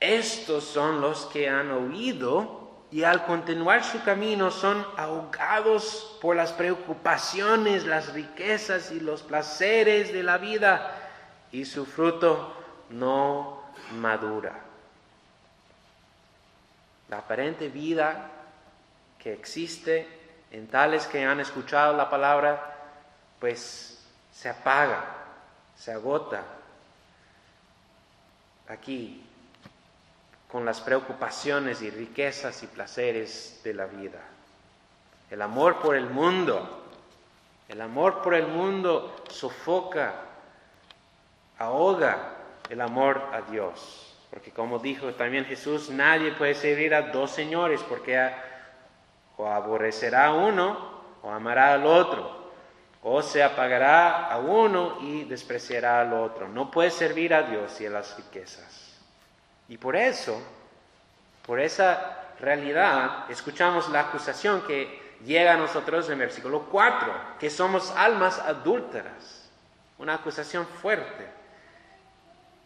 estos 0.00 0.64
son 0.64 1.00
los 1.00 1.26
que 1.26 1.48
han 1.48 1.70
oído 1.70 2.86
y 2.90 3.04
al 3.04 3.24
continuar 3.24 3.84
su 3.84 4.02
camino 4.02 4.50
son 4.50 4.84
ahogados 4.96 6.18
por 6.20 6.34
las 6.34 6.52
preocupaciones, 6.52 7.86
las 7.86 8.12
riquezas 8.12 8.90
y 8.90 8.98
los 8.98 9.22
placeres 9.22 10.12
de 10.12 10.24
la 10.24 10.38
vida 10.38 10.92
y 11.52 11.66
su 11.66 11.86
fruto 11.86 12.52
no 12.90 13.62
madura. 13.92 14.71
La 17.12 17.18
aparente 17.18 17.68
vida 17.68 18.30
que 19.18 19.34
existe 19.34 20.08
en 20.50 20.66
tales 20.66 21.06
que 21.06 21.22
han 21.22 21.40
escuchado 21.40 21.94
la 21.94 22.08
palabra, 22.08 22.74
pues 23.38 24.02
se 24.32 24.48
apaga, 24.48 25.04
se 25.76 25.92
agota 25.92 26.42
aquí 28.66 29.26
con 30.50 30.64
las 30.64 30.80
preocupaciones 30.80 31.82
y 31.82 31.90
riquezas 31.90 32.62
y 32.62 32.66
placeres 32.66 33.60
de 33.62 33.74
la 33.74 33.84
vida. 33.84 34.22
El 35.30 35.42
amor 35.42 35.80
por 35.80 35.94
el 35.94 36.08
mundo, 36.08 36.86
el 37.68 37.82
amor 37.82 38.22
por 38.22 38.32
el 38.32 38.46
mundo 38.46 39.22
sofoca, 39.28 40.14
ahoga 41.58 42.36
el 42.70 42.80
amor 42.80 43.22
a 43.34 43.42
Dios. 43.42 44.11
Porque 44.32 44.50
como 44.50 44.78
dijo 44.78 45.12
también 45.12 45.44
Jesús, 45.44 45.90
nadie 45.90 46.32
puede 46.32 46.54
servir 46.54 46.94
a 46.94 47.02
dos 47.02 47.30
señores 47.30 47.82
porque 47.86 48.18
o 49.36 49.46
aborrecerá 49.46 50.26
a 50.26 50.34
uno 50.34 51.02
o 51.22 51.30
amará 51.30 51.74
al 51.74 51.84
otro. 51.84 52.40
O 53.02 53.20
se 53.20 53.42
apagará 53.42 54.28
a 54.28 54.38
uno 54.38 54.98
y 55.02 55.24
despreciará 55.24 56.00
al 56.00 56.14
otro. 56.14 56.48
No 56.48 56.70
puede 56.70 56.90
servir 56.90 57.34
a 57.34 57.42
Dios 57.42 57.78
y 57.82 57.86
a 57.86 57.90
las 57.90 58.16
riquezas. 58.16 58.98
Y 59.68 59.76
por 59.76 59.96
eso, 59.96 60.40
por 61.44 61.60
esa 61.60 62.30
realidad, 62.40 63.30
escuchamos 63.30 63.90
la 63.90 64.00
acusación 64.00 64.62
que 64.62 65.18
llega 65.26 65.52
a 65.52 65.58
nosotros 65.58 66.08
en 66.08 66.18
versículo 66.18 66.68
4, 66.70 67.12
que 67.38 67.50
somos 67.50 67.90
almas 67.90 68.38
adúlteras. 68.38 69.50
Una 69.98 70.14
acusación 70.14 70.66
fuerte. 70.66 71.41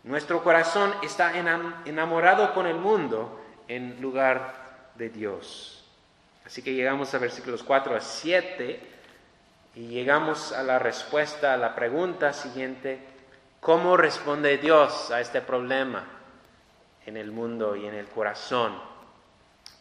Nuestro 0.06 0.40
corazón 0.44 0.94
está 1.02 1.36
enamorado 1.36 2.54
con 2.54 2.68
el 2.68 2.76
mundo 2.76 3.40
en 3.66 4.00
lugar 4.00 4.92
de 4.94 5.08
Dios. 5.08 5.84
Así 6.46 6.62
que 6.62 6.74
llegamos 6.74 7.12
a 7.12 7.18
versículos 7.18 7.64
4 7.64 7.96
a 7.96 8.00
7 8.00 8.80
y 9.74 9.88
llegamos 9.88 10.52
a 10.52 10.62
la 10.62 10.78
respuesta 10.78 11.54
a 11.54 11.56
la 11.56 11.74
pregunta 11.74 12.32
siguiente, 12.32 13.00
¿cómo 13.58 13.96
responde 13.96 14.58
Dios 14.58 15.10
a 15.10 15.20
este 15.20 15.40
problema 15.40 16.04
en 17.04 17.16
el 17.16 17.32
mundo 17.32 17.74
y 17.74 17.86
en 17.86 17.94
el 17.94 18.06
corazón 18.06 18.80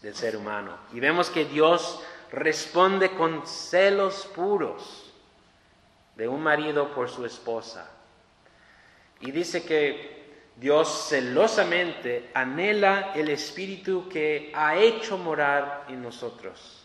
del 0.01 0.15
ser 0.15 0.37
humano? 0.37 0.75
Y 0.91 0.99
vemos 0.99 1.29
que 1.29 1.45
Dios 1.45 2.01
responde 2.31 3.11
con 3.11 3.45
celos 3.45 4.25
puros 4.35 5.13
de 6.15 6.27
un 6.27 6.41
marido 6.41 6.95
por 6.95 7.11
su 7.11 7.27
esposa. 7.27 7.91
Y 9.21 9.31
dice 9.31 9.63
que 9.63 10.15
Dios 10.55 11.07
celosamente 11.09 12.29
anhela 12.33 13.11
el 13.13 13.29
Espíritu 13.29 14.07
que 14.07 14.51
ha 14.53 14.77
hecho 14.77 15.17
morar 15.17 15.85
en 15.89 16.01
nosotros. 16.01 16.83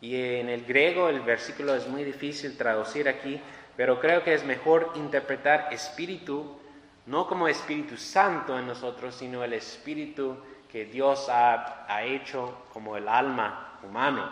Y 0.00 0.14
en 0.14 0.48
el 0.48 0.64
griego 0.64 1.08
el 1.08 1.20
versículo 1.20 1.74
es 1.74 1.86
muy 1.86 2.04
difícil 2.04 2.56
traducir 2.56 3.08
aquí, 3.08 3.40
pero 3.76 4.00
creo 4.00 4.22
que 4.22 4.34
es 4.34 4.44
mejor 4.44 4.92
interpretar 4.94 5.68
Espíritu 5.72 6.58
no 7.06 7.26
como 7.26 7.48
Espíritu 7.48 7.96
Santo 7.96 8.58
en 8.58 8.66
nosotros, 8.66 9.14
sino 9.14 9.42
el 9.42 9.54
Espíritu 9.54 10.36
que 10.70 10.84
Dios 10.84 11.28
ha, 11.30 11.86
ha 11.88 12.04
hecho 12.04 12.66
como 12.72 12.98
el 12.98 13.08
alma 13.08 13.78
humano, 13.82 14.30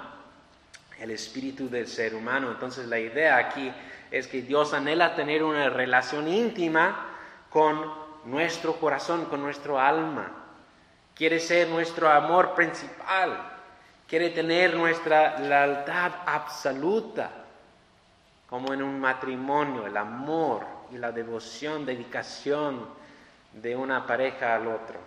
el 1.01 1.11
Espíritu 1.11 1.71
del 1.71 1.89
ser 1.89 2.15
humano. 2.15 2.51
Entonces 2.51 2.87
la 2.87 2.99
idea 2.99 3.39
aquí 3.39 3.73
es 4.11 4.27
que 4.27 4.43
Dios 4.43 4.75
anhela 4.75 5.15
tener 5.15 5.43
una 5.43 5.71
relación 5.71 6.29
íntima 6.29 7.06
con 7.57 7.91
nuestro 8.27 8.75
corazón, 8.75 9.25
con 9.25 9.41
nuestro 9.41 9.81
alma. 9.81 10.31
Quiere 11.15 11.41
ser 11.41 11.69
nuestro 11.69 12.07
amor 12.11 12.55
principal. 12.55 13.51
Quiere 14.07 14.29
tener 14.29 14.75
nuestra 14.75 15.39
lealtad 15.39 16.13
absoluta, 16.27 17.31
como 18.47 18.75
en 18.75 18.83
un 18.83 19.01
matrimonio, 19.01 19.87
el 19.87 19.97
amor 19.97 20.67
y 20.93 20.99
la 20.99 21.13
devoción, 21.13 21.87
dedicación 21.87 22.87
de 23.55 23.75
una 23.75 24.07
pareja 24.07 24.57
al 24.57 24.67
otro. 24.67 24.99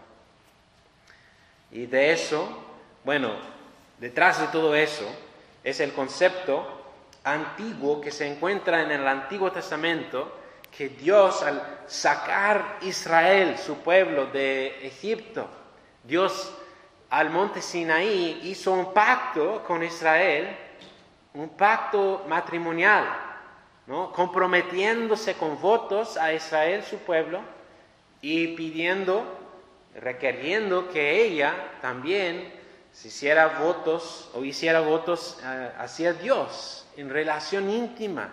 Y 1.70 1.86
de 1.86 2.14
eso, 2.14 2.50
bueno, 3.06 3.30
detrás 4.00 4.42
de 4.42 4.48
todo 4.48 4.74
eso 4.74 5.06
es 5.64 5.80
el 5.82 5.94
concepto 5.94 6.66
antiguo 7.24 8.02
que 8.02 8.10
se 8.10 8.26
encuentra 8.26 8.82
en 8.82 8.90
el 8.90 9.08
Antiguo 9.08 9.52
Testamento, 9.52 10.39
que 10.76 10.90
Dios 10.90 11.44
al 11.44 11.62
sacar 11.88 12.78
Israel, 12.82 13.58
su 13.58 13.78
pueblo, 13.78 14.28
de 14.28 14.86
Egipto, 14.86 15.48
Dios 16.04 16.54
al 17.10 17.30
monte 17.30 17.62
Sinaí 17.62 18.42
hizo 18.44 18.72
un 18.72 18.94
pacto 18.94 19.64
con 19.66 19.84
Israel, 19.84 20.56
un 21.34 21.50
pacto 21.50 22.26
matrimonial, 22.28 23.06
¿no? 23.88 24.12
comprometiéndose 24.12 25.36
con 25.36 25.60
votos 25.60 26.18
a 26.18 26.34
Israel, 26.34 26.84
su 26.84 26.98
pueblo, 27.00 27.42
y 28.22 28.56
pidiendo, 28.56 29.24
requiriendo 29.96 30.90
que 30.90 31.24
ella 31.24 31.54
también 31.82 32.54
se 32.92 33.08
hiciera 33.08 33.60
votos 33.60 34.30
o 34.34 34.44
hiciera 34.44 34.82
votos 34.82 35.40
eh, 35.44 35.72
hacia 35.78 36.14
Dios 36.14 36.88
en 36.98 37.10
relación 37.10 37.70
íntima, 37.70 38.30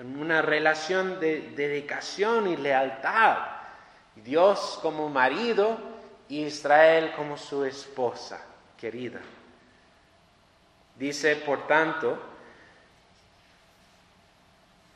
en 0.00 0.18
una 0.18 0.40
relación 0.40 1.20
de 1.20 1.52
dedicación 1.54 2.48
y 2.48 2.56
lealtad. 2.56 3.36
Dios 4.16 4.78
como 4.80 5.10
marido 5.10 5.78
y 6.26 6.44
Israel 6.44 7.12
como 7.14 7.36
su 7.36 7.66
esposa 7.66 8.40
querida. 8.78 9.20
Dice, 10.96 11.36
por 11.36 11.66
tanto, 11.66 12.18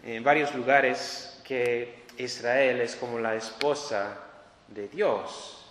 en 0.02 0.24
varios 0.24 0.54
lugares 0.54 1.38
que 1.44 2.06
Israel 2.16 2.80
es 2.80 2.96
como 2.96 3.18
la 3.18 3.34
esposa 3.34 4.18
de 4.68 4.88
Dios. 4.88 5.66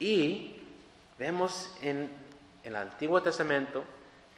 Y 0.00 0.60
vemos 1.16 1.72
en 1.82 2.10
el 2.64 2.74
Antiguo 2.74 3.22
Testamento, 3.22 3.84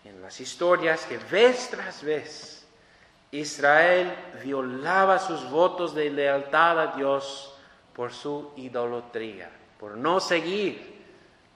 en 0.05 0.21
las 0.21 0.39
historias, 0.39 1.07
que 1.07 1.17
vez 1.17 1.71
tras 1.71 2.03
vez 2.03 2.60
Israel 3.33 4.13
violaba 4.43 5.19
sus 5.19 5.49
votos 5.51 5.95
de 5.95 6.11
lealtad 6.11 6.81
a 6.81 6.87
Dios 6.97 7.55
por 7.95 8.13
su 8.13 8.53
idolatría 8.57 9.51
por 9.81 9.97
no 9.97 10.21
seguir 10.21 11.01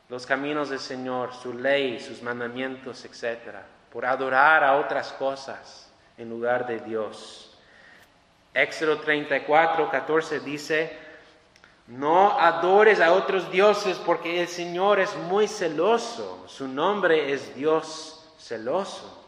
los 0.08 0.24
caminos 0.24 0.70
del 0.70 0.80
Señor, 0.80 1.34
su 1.34 1.52
ley, 1.52 2.00
sus 2.00 2.22
mandamientos, 2.22 3.04
etc., 3.04 3.56
por 3.92 4.06
adorar 4.06 4.64
a 4.64 4.76
otras 4.76 5.12
cosas 5.12 5.92
en 6.16 6.30
lugar 6.30 6.66
de 6.66 6.80
Dios. 6.80 7.56
Éxodo 8.54 8.98
34, 8.98 9.90
14 9.90 10.40
dice, 10.40 10.96
no 11.86 12.40
adores 12.40 13.00
a 13.00 13.12
otros 13.12 13.50
dioses 13.50 13.98
porque 13.98 14.40
el 14.40 14.48
Señor 14.48 15.00
es 15.00 15.14
muy 15.16 15.46
celoso, 15.46 16.44
su 16.48 16.66
nombre 16.66 17.30
es 17.32 17.54
Dios 17.54 18.26
celoso. 18.38 19.23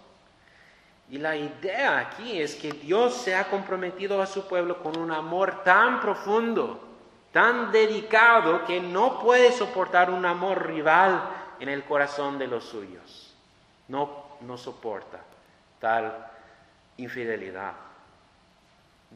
Y 1.09 1.19
la 1.19 1.37
idea 1.37 1.99
aquí 1.99 2.41
es 2.41 2.55
que 2.57 2.73
Dios 2.73 3.15
se 3.15 3.35
ha 3.35 3.49
comprometido 3.49 4.21
a 4.21 4.27
su 4.27 4.49
pueblo 4.49 4.83
con 4.83 4.99
un 4.99 5.13
amor 5.13 5.63
tan 5.63 6.01
profundo 6.01 6.87
tan 7.37 7.71
dedicado 7.71 8.65
que 8.65 8.81
no 8.81 9.19
puede 9.19 9.53
soportar 9.53 10.09
un 10.09 10.25
amor 10.25 10.69
rival 10.69 11.21
en 11.61 11.69
el 11.69 11.85
corazón 11.85 12.39
de 12.39 12.47
los 12.47 12.65
suyos. 12.65 13.35
No, 13.89 14.25
no 14.41 14.57
soporta 14.57 15.21
tal 15.79 16.17
infidelidad. 16.97 17.75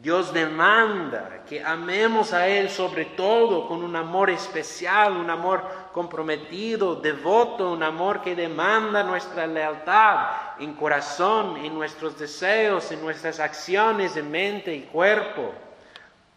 Dios 0.00 0.32
demanda 0.32 1.44
que 1.46 1.62
amemos 1.62 2.32
a 2.32 2.48
Él 2.48 2.70
sobre 2.70 3.04
todo 3.04 3.68
con 3.68 3.84
un 3.84 3.94
amor 3.94 4.30
especial, 4.30 5.14
un 5.14 5.28
amor 5.28 5.62
comprometido, 5.92 6.96
devoto, 6.96 7.70
un 7.70 7.82
amor 7.82 8.22
que 8.22 8.34
demanda 8.34 9.02
nuestra 9.02 9.46
lealtad 9.46 10.58
en 10.58 10.72
corazón, 10.72 11.58
en 11.58 11.74
nuestros 11.74 12.18
deseos, 12.18 12.90
en 12.92 13.02
nuestras 13.02 13.40
acciones 13.40 14.14
de 14.14 14.22
mente 14.22 14.74
y 14.74 14.82
cuerpo. 14.82 15.52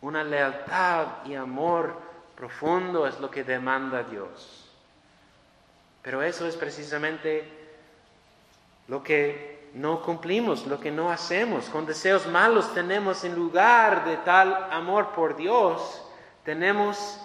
Una 0.01 0.25
lealtad 0.25 1.07
y 1.25 1.35
amor 1.35 1.95
profundo 2.35 3.07
es 3.07 3.17
lo 3.21 3.31
que 3.31 3.45
demanda 3.45 4.03
Dios. 4.03 4.69
Pero 6.01 6.21
eso 6.21 6.45
es 6.45 6.57
precisamente 6.57 7.47
lo 8.89 9.01
que 9.01 9.62
no 9.73 10.01
cumplimos, 10.01 10.67
lo 10.67 10.79
que 10.79 10.91
no 10.91 11.11
hacemos. 11.11 11.65
Con 11.65 11.85
deseos 11.85 12.27
malos 12.27 12.73
tenemos 12.73 13.23
en 13.23 13.35
lugar 13.35 14.05
de 14.05 14.17
tal 14.17 14.67
amor 14.71 15.11
por 15.13 15.35
Dios, 15.35 16.03
tenemos 16.43 17.19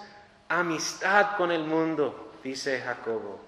amistad 0.47 1.37
con 1.37 1.51
el 1.51 1.63
mundo, 1.63 2.33
dice 2.43 2.81
Jacobo, 2.81 3.39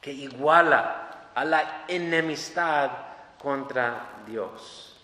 que 0.00 0.12
iguala 0.12 1.30
a 1.34 1.44
la 1.44 1.84
enemistad 1.88 2.90
contra 3.38 4.22
Dios. 4.26 4.96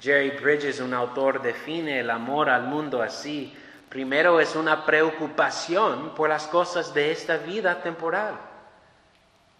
Jerry 0.00 0.30
Bridges, 0.30 0.80
un 0.80 0.94
autor, 0.94 1.42
define 1.42 2.00
el 2.00 2.10
amor 2.10 2.48
al 2.50 2.62
mundo 2.62 3.02
así. 3.02 3.56
Primero 3.88 4.38
es 4.38 4.54
una 4.54 4.84
preocupación 4.84 6.14
por 6.14 6.28
las 6.28 6.46
cosas 6.46 6.94
de 6.94 7.10
esta 7.10 7.36
vida 7.38 7.82
temporal. 7.82 8.47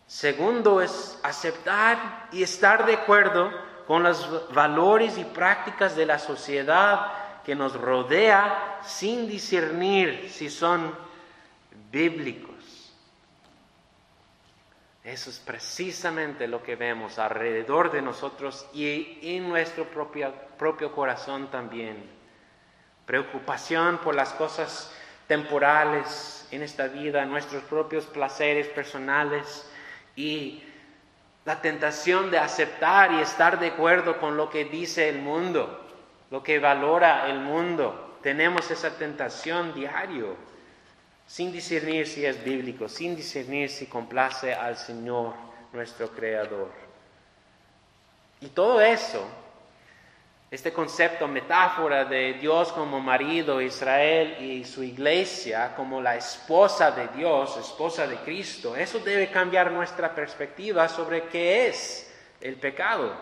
Segundo 0.09 0.81
es 0.81 1.21
aceptar 1.23 2.29
y 2.33 2.43
estar 2.43 2.87
de 2.87 2.95
acuerdo 2.95 3.53
con 3.87 4.03
los 4.03 4.53
valores 4.55 5.19
y 5.19 5.25
prácticas 5.25 5.95
de 5.97 6.07
la 6.07 6.19
sociedad 6.19 7.13
que 7.45 7.55
nos 7.55 7.79
rodea 7.79 8.81
sin 8.83 9.29
discernir 9.29 10.31
si 10.31 10.49
son 10.49 10.95
bíblicos. 11.93 12.55
Eso 15.05 15.29
es 15.29 15.39
precisamente 15.41 16.49
lo 16.49 16.63
que 16.63 16.77
vemos 16.77 17.19
alrededor 17.19 17.91
de 17.93 18.01
nosotros 18.01 18.67
y 18.73 19.19
en 19.23 19.49
nuestro 19.49 19.85
propio, 19.91 20.33
propio 20.59 20.93
corazón 20.93 21.51
también. 21.51 22.03
Preocupación 23.05 23.99
por 23.99 24.15
las 24.15 24.33
cosas 24.33 24.91
temporales 25.27 26.49
en 26.51 26.63
esta 26.63 26.89
vida, 26.89 27.27
nuestros 27.27 27.63
propios 27.65 28.07
placeres 28.07 28.69
personales 28.69 29.71
y 30.19 30.61
la 31.45 31.63
tentación 31.63 32.33
de 32.33 32.39
aceptar 32.39 33.13
y 33.13 33.21
estar 33.21 33.61
de 33.61 33.69
acuerdo 33.69 34.19
con 34.19 34.37
lo 34.37 34.51
que 34.51 34.65
dice 34.65 35.09
el 35.09 35.21
mundo, 35.21 35.87
lo 36.33 36.43
que 36.43 36.59
valora 36.59 37.31
el 37.31 37.39
mundo. 37.39 38.19
Tenemos 38.21 38.69
esa 38.73 38.91
tentación 38.99 39.73
diario 39.75 40.35
sin 41.29 41.53
discernir 41.53 42.09
si 42.09 42.27
es 42.27 42.43
bíblico, 42.43 42.89
sin 42.89 43.15
discernir 43.15 43.71
si 43.71 43.87
complace 43.87 44.53
al 44.53 44.77
Señor, 44.77 45.35
nuestro 45.73 46.09
Creador. 46.09 46.73
Y 48.41 48.49
todo 48.49 48.81
eso, 48.81 49.25
este 50.51 50.73
concepto, 50.73 51.29
metáfora 51.29 52.05
de 52.05 52.35
Dios 52.35 52.73
como 52.73 53.01
marido, 53.01 53.61
Israel 53.61 54.39
y 54.41 54.65
su 54.65 54.83
iglesia 54.83 55.75
como 55.77 56.01
la 56.01 56.17
esposa 56.17 56.91
de 56.91 57.09
Dios, 57.09 57.57
esposa 57.59 58.07
de 58.07 58.17
Cristo, 58.17 58.75
eso 58.75 58.99
debe 59.01 59.31
cambiar 59.31 59.71
nuestra 59.71 60.15
perspectiva 60.15 60.89
sobre 60.89 61.25
qué 61.25 61.69
es 61.69 62.11
el 62.41 62.57
pecado. 62.57 63.13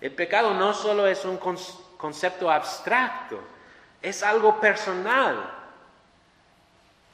El 0.00 0.12
pecado 0.12 0.52
no 0.52 0.74
solo 0.74 1.06
es 1.06 1.24
un 1.24 1.38
concepto 1.38 2.50
abstracto, 2.50 3.40
es 4.02 4.22
algo 4.22 4.60
personal, 4.60 5.56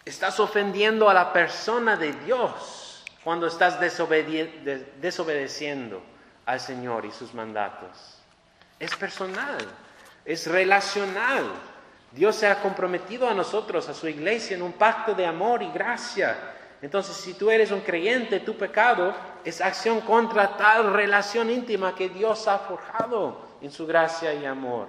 Estás 0.04 0.40
ofendiendo 0.40 1.08
a 1.08 1.14
la 1.14 1.32
persona 1.32 1.96
de 1.96 2.12
Dios 2.12 3.04
cuando 3.22 3.46
estás 3.46 3.78
desobedeciendo 3.80 6.02
al 6.44 6.58
Señor 6.58 7.04
y 7.04 7.12
sus 7.12 7.32
mandatos. 7.34 8.21
Es 8.82 8.96
personal, 8.96 9.58
es 10.24 10.48
relacional. 10.48 11.44
Dios 12.10 12.34
se 12.34 12.48
ha 12.48 12.60
comprometido 12.60 13.28
a 13.28 13.34
nosotros, 13.34 13.88
a 13.88 13.94
su 13.94 14.08
iglesia, 14.08 14.56
en 14.56 14.62
un 14.62 14.72
pacto 14.72 15.14
de 15.14 15.24
amor 15.24 15.62
y 15.62 15.70
gracia. 15.70 16.36
Entonces, 16.82 17.16
si 17.16 17.34
tú 17.34 17.48
eres 17.48 17.70
un 17.70 17.82
creyente, 17.82 18.40
tu 18.40 18.56
pecado 18.56 19.14
es 19.44 19.60
acción 19.60 20.00
contra 20.00 20.56
tal 20.56 20.92
relación 20.92 21.48
íntima 21.48 21.94
que 21.94 22.08
Dios 22.08 22.48
ha 22.48 22.58
forjado 22.58 23.40
en 23.60 23.70
su 23.70 23.86
gracia 23.86 24.34
y 24.34 24.44
amor. 24.44 24.88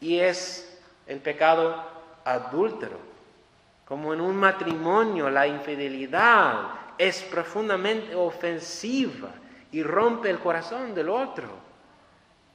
Y 0.00 0.18
es 0.18 0.80
el 1.06 1.20
pecado 1.20 1.80
adúltero 2.24 2.98
como 3.86 4.12
en 4.12 4.20
un 4.20 4.34
matrimonio, 4.34 5.30
la 5.30 5.46
infidelidad 5.46 6.70
es 6.98 7.22
profundamente 7.22 8.16
ofensiva 8.16 9.30
y 9.70 9.82
rompe 9.84 10.28
el 10.28 10.40
corazón 10.40 10.92
del 10.92 11.08
otro. 11.08 11.65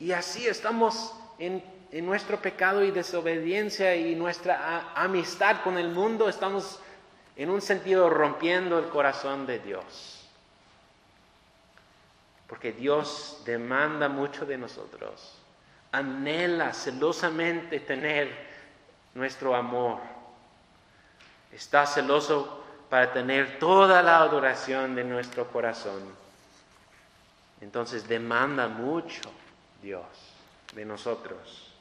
Y 0.01 0.13
así 0.13 0.47
estamos 0.47 1.13
en, 1.37 1.63
nuestro 1.91 2.41
pecado 2.41 2.83
y 2.83 2.89
desobediencia 2.89 3.95
y 3.95 4.15
nuestra 4.15 4.91
amistad 4.95 5.61
con 5.61 5.77
el 5.77 5.89
mundo, 5.89 6.27
estamos 6.27 6.79
en 7.35 7.51
un 7.51 7.61
sentido 7.61 8.09
rompiendo 8.09 8.79
el 8.79 8.89
corazón 8.89 9.45
de 9.45 9.59
Dios. 9.59 10.27
Porque 12.47 12.71
Dios 12.71 13.43
demanda 13.45 14.09
mucho 14.09 14.43
de 14.43 14.57
nosotros, 14.57 15.37
anhela 15.91 16.73
celosamente 16.73 17.79
tener 17.79 18.29
nuestro 19.13 19.55
amor 19.55 19.99
Está 21.51 21.85
celoso 21.85 22.63
para 22.89 23.11
tener 23.11 23.59
toda 23.59 24.01
la 24.01 24.19
adoración 24.19 24.95
de 24.95 25.03
nuestro 25.03 25.47
corazón. 25.47 26.01
Entonces 27.59 28.07
demanda 28.07 28.69
mucho 28.69 29.29
Dios 29.81 30.05
de 30.73 30.85
nosotros. 30.85 31.71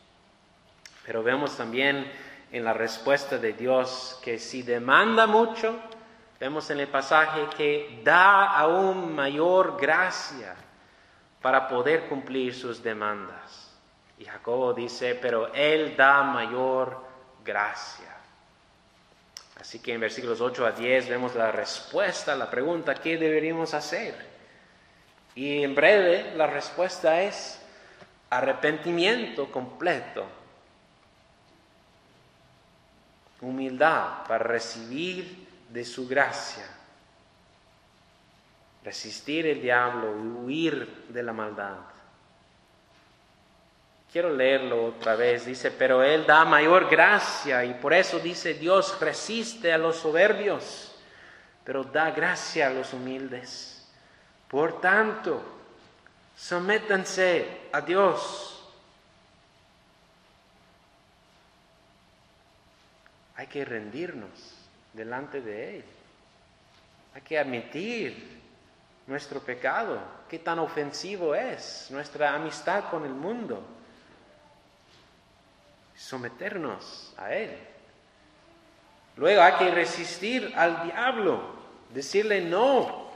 Pero 1.05 1.23
vemos 1.23 1.57
también 1.57 2.11
en 2.53 2.65
la 2.65 2.73
respuesta 2.73 3.39
de 3.39 3.53
Dios 3.53 4.19
que 4.23 4.39
si 4.39 4.63
demanda 4.63 5.27
mucho, 5.27 5.79
vemos 6.39 6.71
en 6.71 6.81
el 6.81 6.89
pasaje 6.89 7.47
que 7.57 8.01
da 8.05 8.57
aún 8.57 9.15
mayor 9.15 9.77
gracia 9.81 10.55
para 11.41 11.69
poder 11.69 12.09
cumplir 12.09 12.55
sus 12.55 12.83
demandas. 12.83 13.71
Y 14.19 14.25
Jacobo 14.25 14.75
dice, 14.75 15.15
pero 15.15 15.53
Él 15.55 15.97
da 15.97 16.23
mayor 16.23 17.03
gracia. 17.45 18.17
Así 19.59 19.79
que 19.79 19.95
en 19.95 20.01
versículos 20.01 20.41
8 20.41 20.67
a 20.67 20.73
10 20.73 21.09
vemos 21.09 21.35
la 21.35 21.53
respuesta 21.53 22.33
a 22.33 22.37
la 22.37 22.51
pregunta, 22.51 22.95
¿qué 22.95 23.17
deberíamos 23.17 23.75
hacer? 23.75 24.15
Y 25.35 25.63
en 25.63 25.75
breve 25.75 26.35
la 26.35 26.47
respuesta 26.47 27.23
es 27.23 27.60
arrepentimiento 28.31 29.51
completo, 29.51 30.25
humildad 33.40 34.25
para 34.29 34.45
recibir 34.45 35.49
de 35.69 35.85
su 35.85 36.07
gracia, 36.07 36.64
resistir 38.85 39.47
el 39.47 39.61
diablo 39.61 40.16
y 40.16 40.27
huir 40.45 41.07
de 41.09 41.23
la 41.23 41.33
maldad. 41.33 41.77
Quiero 44.12 44.35
leerlo 44.35 44.87
otra 44.87 45.14
vez. 45.14 45.47
Dice, 45.47 45.71
pero 45.71 46.03
Él 46.03 46.27
da 46.27 46.45
mayor 46.45 46.88
gracia 46.90 47.64
y 47.64 47.75
por 47.75 47.93
eso 47.93 48.19
dice 48.19 48.55
Dios 48.55 48.99
resiste 49.01 49.73
a 49.73 49.79
los 49.79 49.97
soberbios, 49.97 50.97
pero 51.64 51.85
da 51.85 52.11
gracia 52.11 52.66
a 52.66 52.71
los 52.71 52.93
humildes. 52.93 53.88
Por 54.49 54.81
tanto, 54.81 55.60
sométanse 56.37 57.69
a 57.73 57.81
Dios. 57.81 58.64
Hay 63.37 63.47
que 63.47 63.64
rendirnos 63.64 64.31
delante 64.93 65.40
de 65.40 65.79
Él. 65.79 65.85
Hay 67.14 67.23
que 67.23 67.38
admitir 67.38 68.40
nuestro 69.07 69.40
pecado, 69.40 70.01
qué 70.29 70.38
tan 70.38 70.59
ofensivo 70.59 71.35
es 71.35 71.88
nuestra 71.90 72.35
amistad 72.35 72.90
con 72.90 73.05
el 73.05 73.12
mundo 73.12 73.62
someternos 76.01 77.12
a 77.19 77.35
Él. 77.35 77.57
Luego 79.16 79.43
hay 79.43 79.53
que 79.55 79.71
resistir 79.71 80.53
al 80.57 80.85
diablo, 80.85 81.40
decirle 81.93 82.40
no. 82.40 83.10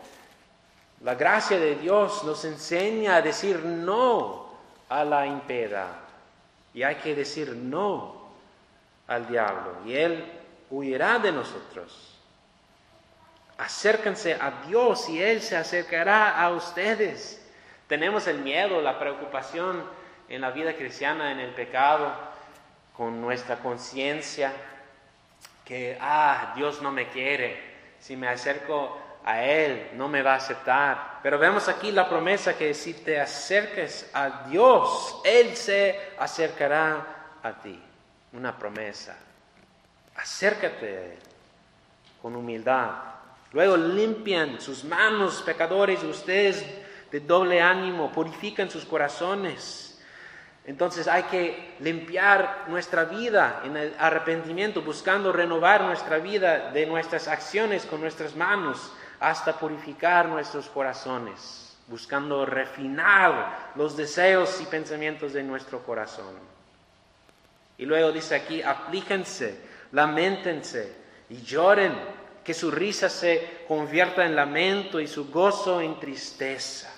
La 1.04 1.16
gracia 1.16 1.58
de 1.58 1.74
Dios 1.74 2.24
nos 2.24 2.46
enseña 2.46 3.16
a 3.16 3.22
decir 3.22 3.58
no 3.62 4.48
a 4.88 5.04
la 5.04 5.26
impiedad. 5.26 5.96
Y 6.72 6.82
hay 6.82 6.94
que 6.96 7.14
decir 7.14 7.54
no 7.54 8.30
al 9.06 9.28
diablo. 9.28 9.76
Y 9.84 9.94
Él 9.94 10.24
huirá 10.70 11.18
de 11.18 11.30
nosotros. 11.30 12.18
Acérquense 13.58 14.32
a 14.32 14.62
Dios 14.66 15.06
y 15.10 15.22
Él 15.22 15.42
se 15.42 15.58
acercará 15.58 16.40
a 16.40 16.50
ustedes. 16.52 17.46
Tenemos 17.86 18.26
el 18.26 18.38
miedo, 18.38 18.80
la 18.80 18.98
preocupación 18.98 19.84
en 20.30 20.40
la 20.40 20.52
vida 20.52 20.72
cristiana, 20.74 21.32
en 21.32 21.38
el 21.38 21.50
pecado 21.50 22.14
con 22.96 23.20
nuestra 23.20 23.56
conciencia 23.58 24.54
que, 25.66 25.98
ah, 26.00 26.54
Dios 26.56 26.80
no 26.80 26.90
me 26.90 27.08
quiere, 27.08 27.60
si 28.00 28.16
me 28.16 28.26
acerco 28.28 28.98
a 29.24 29.42
Él 29.42 29.90
no 29.94 30.08
me 30.08 30.22
va 30.22 30.34
a 30.34 30.36
aceptar. 30.36 31.20
Pero 31.22 31.38
vemos 31.38 31.68
aquí 31.68 31.92
la 31.92 32.08
promesa 32.08 32.56
que 32.56 32.74
si 32.74 32.94
te 32.94 33.20
acerques 33.20 34.10
a 34.12 34.46
Dios, 34.48 35.20
Él 35.24 35.56
se 35.56 35.98
acercará 36.18 37.38
a 37.42 37.52
ti. 37.52 37.80
Una 38.32 38.56
promesa. 38.56 39.16
Acércate 40.16 40.86
a 40.86 41.04
Él 41.12 41.18
con 42.20 42.36
humildad. 42.36 42.90
Luego 43.52 43.76
limpian 43.76 44.60
sus 44.60 44.84
manos, 44.84 45.42
pecadores, 45.42 46.02
ustedes 46.02 46.64
de 47.10 47.20
doble 47.20 47.60
ánimo, 47.60 48.10
purifican 48.10 48.68
sus 48.68 48.84
corazones 48.84 49.94
entonces 50.66 51.06
hay 51.08 51.24
que 51.24 51.74
limpiar 51.80 52.64
nuestra 52.68 53.04
vida 53.04 53.60
en 53.64 53.76
el 53.76 53.94
arrepentimiento, 53.98 54.80
buscando 54.80 55.30
renovar 55.30 55.82
nuestra 55.82 56.18
vida 56.18 56.70
de 56.70 56.86
nuestras 56.86 57.28
acciones 57.28 57.84
con 57.84 58.00
nuestras 58.00 58.34
manos 58.34 58.90
hasta 59.28 59.58
purificar 59.58 60.28
nuestros 60.28 60.68
corazones, 60.68 61.76
buscando 61.86 62.44
refinar 62.44 63.72
los 63.74 63.96
deseos 63.96 64.60
y 64.60 64.66
pensamientos 64.66 65.32
de 65.32 65.42
nuestro 65.42 65.82
corazón. 65.82 66.34
Y 67.78 67.86
luego 67.86 68.12
dice 68.12 68.34
aquí, 68.34 68.62
aplíquense, 68.62 69.58
lamentense 69.92 70.94
y 71.30 71.40
lloren, 71.42 71.94
que 72.44 72.52
su 72.52 72.70
risa 72.70 73.08
se 73.08 73.64
convierta 73.66 74.26
en 74.26 74.36
lamento 74.36 75.00
y 75.00 75.06
su 75.06 75.30
gozo 75.30 75.80
en 75.80 75.98
tristeza. 75.98 76.92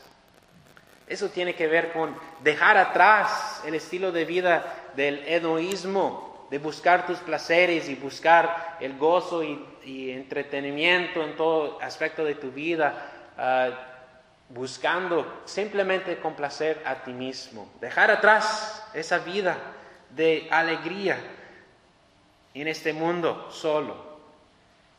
Eso 1.07 1.29
tiene 1.29 1.55
que 1.55 1.69
ver 1.69 1.93
con 1.93 2.17
dejar 2.43 2.77
atrás 2.77 3.63
el 3.65 3.77
estilo 3.77 4.11
de 4.11 4.25
vida 4.25 4.91
del 4.97 5.21
egoísmo, 5.29 6.36
de 6.51 6.59
buscar 6.59 7.07
tus 7.07 7.19
placeres 7.19 7.89
y 7.89 7.95
buscar 7.95 8.77
el 8.81 8.97
gozo 8.97 9.43
y, 9.43 9.73
entretenimiento 9.87 11.23
en 11.23 11.37
todo 11.37 11.81
aspecto 11.81 12.25
de 12.25 12.35
tu 12.35 12.51
vida, 12.51 13.33
ah, 13.39 13.71
buscando 14.49 15.43
simplemente 15.45 16.19
complacer 16.19 16.83
a 16.85 16.97
ti 17.05 17.13
mismo. 17.13 17.71
Dejar 17.81 18.11
atrás 18.11 18.85
esa 18.95 19.19
vida 19.19 19.57
de 20.11 20.49
alegría 20.51 21.19
en 22.53 22.67
este 22.67 22.93
mundo 22.93 23.49
solo. 23.51 24.17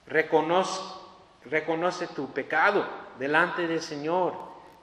Reconoce, 0.05 0.81
reconoce 1.45 2.07
tu 2.07 2.31
pecado 2.31 2.88
delante 3.19 3.67
del 3.67 3.81
Señor 3.81 4.36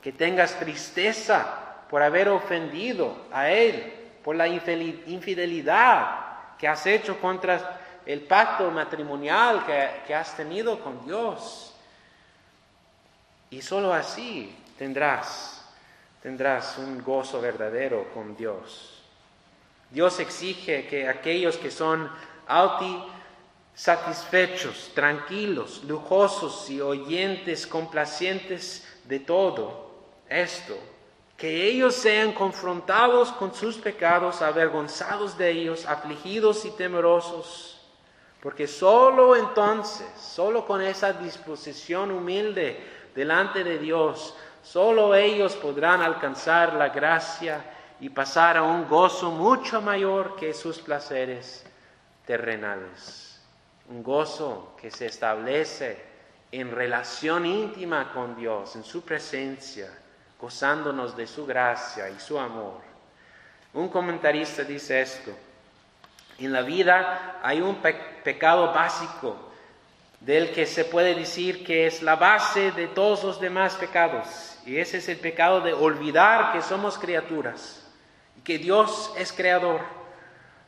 que 0.02 0.12
tengas 0.12 0.58
tristeza 0.58 1.86
por 1.88 2.02
haber 2.02 2.28
ofendido 2.28 3.16
a 3.32 3.48
Él, 3.48 3.94
por 4.22 4.36
la 4.36 4.48
infidelidad 4.48 6.33
que 6.58 6.68
has 6.68 6.86
hecho 6.86 7.20
contra 7.20 7.80
el 8.06 8.20
pacto 8.22 8.70
matrimonial 8.70 9.64
que, 9.66 10.14
has 10.14 10.36
tenido 10.36 10.78
con 10.80 11.04
Dios. 11.04 11.74
Y 13.50 13.62
solo 13.62 13.92
así 13.92 14.54
tendrás, 14.78 15.64
tendrás 16.22 16.78
un 16.78 17.02
gozo 17.02 17.40
verdadero 17.40 18.12
con 18.12 18.36
Dios. 18.36 19.02
Dios 19.90 20.18
exige 20.18 20.86
que 20.86 21.08
aquellos 21.08 21.56
que 21.56 21.70
son 21.70 22.10
auti 22.46 23.02
satisfechos, 23.74 24.92
tranquilos, 24.94 25.82
lujosos 25.84 26.70
y 26.70 26.80
oyentes 26.80 27.66
complacientes 27.66 28.86
de 29.04 29.20
todo, 29.20 29.92
esto, 30.28 30.78
que 31.36 31.68
ellos 31.68 31.94
sean 31.94 32.32
confrontados 32.32 33.32
con 33.32 33.54
sus 33.54 33.76
pecados, 33.76 34.40
avergonzados 34.40 35.36
de 35.36 35.50
ellos, 35.50 35.84
afligidos 35.86 36.64
y 36.64 36.70
temerosos, 36.70 37.80
porque 38.40 38.68
solo 38.68 39.34
entonces, 39.34 40.06
solo 40.16 40.64
con 40.64 40.80
esa 40.80 41.12
disposición 41.12 42.10
humilde 42.10 42.78
delante 43.14 43.64
de 43.64 43.78
Dios, 43.78 44.36
solo 44.62 45.14
ellos 45.14 45.54
podrán 45.56 46.02
alcanzar 46.02 46.74
la 46.74 46.90
gracia 46.90 47.64
y 48.00 48.10
pasar 48.10 48.56
a 48.56 48.62
un 48.62 48.88
gozo 48.88 49.30
mucho 49.30 49.80
mayor 49.80 50.36
que 50.36 50.54
sus 50.54 50.78
placeres 50.78 51.64
terrenales. 52.26 53.40
Un 53.88 54.02
gozo 54.02 54.74
que 54.80 54.90
se 54.90 55.06
establece 55.06 56.02
en 56.52 56.70
relación 56.70 57.44
íntima 57.44 58.12
con 58.12 58.36
Dios, 58.36 58.76
en 58.76 58.84
su 58.84 59.02
presencia 59.02 59.90
gozándonos 60.44 61.16
de 61.16 61.26
su 61.26 61.46
gracia 61.46 62.10
y 62.10 62.20
su 62.20 62.38
amor. 62.38 62.82
Un 63.72 63.88
comentarista 63.88 64.62
dice 64.62 65.00
esto, 65.00 65.30
en 66.38 66.52
la 66.52 66.60
vida 66.60 67.40
hay 67.42 67.62
un 67.62 67.76
pecado 68.22 68.66
básico 68.66 69.36
del 70.20 70.52
que 70.52 70.66
se 70.66 70.84
puede 70.84 71.14
decir 71.14 71.64
que 71.64 71.86
es 71.86 72.02
la 72.02 72.16
base 72.16 72.72
de 72.72 72.88
todos 72.88 73.24
los 73.24 73.40
demás 73.40 73.76
pecados, 73.76 74.58
y 74.66 74.76
ese 74.76 74.98
es 74.98 75.08
el 75.08 75.16
pecado 75.16 75.62
de 75.62 75.72
olvidar 75.72 76.52
que 76.52 76.60
somos 76.60 76.98
criaturas 76.98 77.82
y 78.36 78.42
que 78.42 78.58
Dios 78.58 79.14
es 79.16 79.32
creador. 79.32 79.80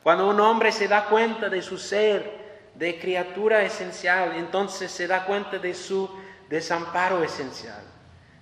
Cuando 0.01 0.27
un 0.27 0.39
hombre 0.39 0.71
se 0.71 0.87
da 0.87 1.05
cuenta 1.05 1.49
de 1.49 1.61
su 1.61 1.77
ser 1.77 2.71
de 2.73 2.97
criatura 2.97 3.61
esencial, 3.61 4.37
entonces 4.37 4.89
se 4.89 5.05
da 5.05 5.23
cuenta 5.23 5.59
de 5.59 5.75
su 5.75 6.09
desamparo 6.49 7.23
esencial 7.23 7.96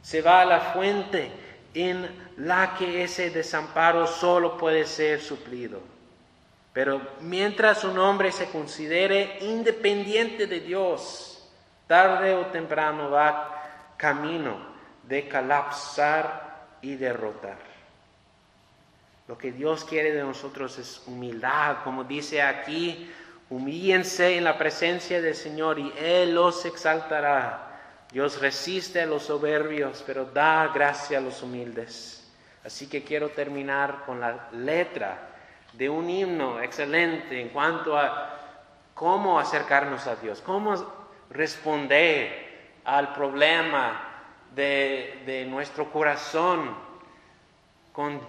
se 0.05 0.21
va 0.21 0.41
a 0.41 0.45
la 0.45 0.59
fuente 0.59 1.31
en 1.73 2.07
la 2.37 2.75
que 2.77 3.03
ese 3.03 3.31
desamparo 3.31 4.05
solo 4.05 4.55
puede 4.55 4.85
ser 4.85 5.19
suplido. 5.19 5.81
Pero 6.73 7.01
mientras 7.21 7.83
un 7.83 7.97
hombre 7.97 8.31
se 8.31 8.51
considere 8.51 9.39
independiente 9.41 10.45
de 10.45 10.59
Dios, 10.59 11.49
tarde 11.87 12.35
o 12.35 12.45
temprano 12.45 13.09
va 13.09 13.95
camino 13.97 14.57
de 15.07 15.27
colapsar 15.27 16.67
y 16.83 16.93
derrotar. 16.97 17.57
Lo 19.27 19.35
que 19.39 19.51
Dios 19.51 19.85
quiere 19.85 20.11
de 20.11 20.21
nosotros 20.21 20.77
es 20.77 21.01
humildad, 21.07 21.77
como 21.83 22.03
dice 22.03 22.43
aquí, 22.43 23.11
humíllense 23.49 24.37
en 24.37 24.43
la 24.43 24.55
presencia 24.55 25.19
del 25.19 25.33
Señor 25.33 25.79
y 25.79 25.91
Él 25.97 26.35
los 26.35 26.63
exaltará. 26.63 27.64
Dios 28.15 28.39
resiste 28.39 29.01
a 29.01 29.05
los 29.05 29.23
soberbios, 29.23 30.01
pero 30.07 30.23
da 30.23 30.67
gracia 30.73 31.17
a 31.17 31.21
los 31.21 31.43
humildes. 31.43 32.25
Así 32.63 32.87
que 32.87 33.03
quiero 33.03 33.31
terminar 33.31 34.03
con 34.05 34.21
la 34.21 34.47
letra 34.53 35.17
de 35.73 35.89
un 35.89 36.09
himno 36.09 36.61
excelente 36.61 37.41
en 37.41 37.49
cuanto 37.49 37.97
a 37.97 38.39
cómo 38.93 39.37
acercarnos 39.37 40.07
a 40.07 40.15
Dios, 40.15 40.39
cómo 40.39 41.09
responder 41.29 42.77
al 42.85 43.11
problema 43.11 44.01
de, 44.55 45.45
nuestro 45.49 45.91
corazón 45.91 46.73
con, 47.91 48.21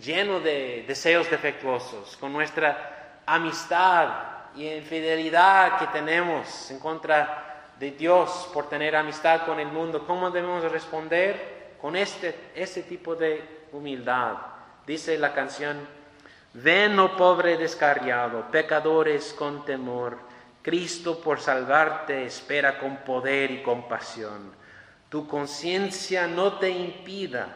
lleno 0.00 0.38
de 0.38 0.84
deseos 0.86 1.28
defectuosos, 1.28 2.16
con 2.18 2.32
nuestra 2.32 3.18
amistad 3.26 4.10
y 4.54 4.68
infidelidad 4.68 5.76
que 5.80 5.88
tenemos 5.88 6.70
en 6.70 6.78
contra 6.78 7.51
de 7.82 7.90
Dios 7.90 8.48
por 8.54 8.68
tener 8.68 8.94
amistad 8.94 9.44
con 9.44 9.58
el 9.58 9.66
mundo, 9.66 10.06
¿cómo 10.06 10.30
debemos 10.30 10.62
responder? 10.70 11.74
Con 11.80 11.96
este, 11.96 12.52
este 12.54 12.84
tipo 12.84 13.16
de 13.16 13.66
humildad. 13.72 14.36
Dice 14.86 15.18
la 15.18 15.34
canción, 15.34 15.80
ven, 16.54 16.96
oh 17.00 17.16
pobre 17.16 17.56
descarriado, 17.56 18.52
pecadores 18.52 19.32
con 19.32 19.64
temor, 19.64 20.16
Cristo 20.62 21.20
por 21.20 21.40
salvarte 21.40 22.24
espera 22.24 22.78
con 22.78 22.98
poder 22.98 23.50
y 23.50 23.64
compasión. 23.64 24.52
Tu 25.08 25.26
conciencia 25.26 26.28
no 26.28 26.60
te 26.60 26.70
impida, 26.70 27.48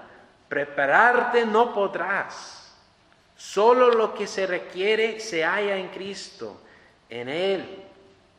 prepararte 0.48 1.46
no 1.46 1.72
podrás. 1.72 2.74
Solo 3.36 3.92
lo 3.92 4.12
que 4.12 4.26
se 4.26 4.44
requiere 4.44 5.20
se 5.20 5.44
halla 5.44 5.76
en 5.76 5.86
Cristo, 5.90 6.60
en 7.08 7.28
Él 7.28 7.84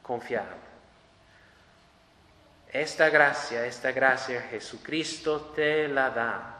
confiar. 0.03 0.66
Esta 2.71 3.09
gracia, 3.09 3.65
esta 3.65 3.91
gracia 3.91 4.41
Jesucristo 4.41 5.53
te 5.55 5.87
la 5.87 6.09
da. 6.09 6.53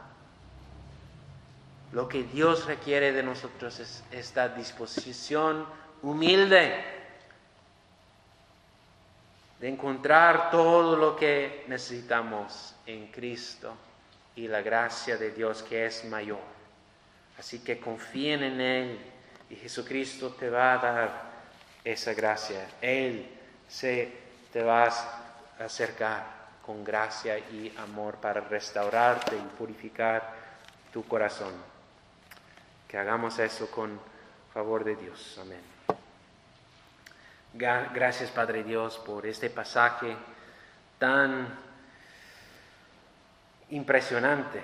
Lo 1.92 2.08
que 2.08 2.24
Dios 2.24 2.66
requiere 2.66 3.12
de 3.12 3.24
nosotros 3.24 3.80
es 3.80 4.04
esta 4.12 4.50
disposición 4.50 5.66
humilde 6.02 6.84
de 9.60 9.68
encontrar 9.68 10.52
todo 10.52 10.96
lo 10.96 11.16
que 11.16 11.66
necesitamos 11.68 12.76
en 12.86 13.08
Cristo 13.08 13.74
y 14.36 14.48
la 14.48 14.62
gracia 14.62 15.18
de 15.18 15.32
Dios 15.32 15.64
que 15.64 15.86
es 15.86 16.06
mayor. 16.06 16.40
Así 17.40 17.60
que 17.60 17.80
confíen 17.80 18.44
en 18.44 18.62
Él 18.62 19.00
y 19.50 19.56
Jesucristo 19.56 20.32
te 20.32 20.50
va 20.50 20.74
a 20.74 20.78
dar 20.78 21.22
esa 21.84 22.14
gracia. 22.14 22.68
Él 22.82 23.28
se 23.68 24.12
te 24.54 24.62
va 24.62 24.86
a 24.86 25.27
acercar 25.60 26.38
con 26.66 26.84
gracia 26.84 27.38
y 27.38 27.74
amor 27.78 28.16
para 28.16 28.42
restaurarte 28.42 29.36
y 29.36 29.58
purificar 29.58 30.34
tu 30.92 31.08
corazón. 31.08 31.54
Que 32.88 32.98
hagamos 32.98 33.40
eso 33.40 33.70
con 33.72 34.00
favor 34.54 34.84
de 34.84 34.96
Dios. 34.96 35.38
Amén. 35.42 35.62
Gracias 37.54 38.30
Padre 38.32 38.64
Dios 38.64 38.98
por 38.98 39.26
este 39.26 39.50
pasaje 39.50 40.16
tan 41.00 41.48
impresionante. 43.70 44.62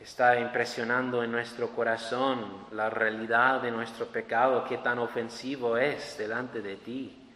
Está 0.00 0.38
impresionando 0.38 1.22
en 1.22 1.32
nuestro 1.32 1.70
corazón 1.70 2.66
la 2.72 2.88
realidad 2.88 3.60
de 3.60 3.70
nuestro 3.70 4.06
pecado, 4.06 4.64
qué 4.64 4.78
tan 4.78 4.98
ofensivo 5.00 5.76
es 5.76 6.16
delante 6.16 6.62
de 6.62 6.76
ti. 6.76 7.27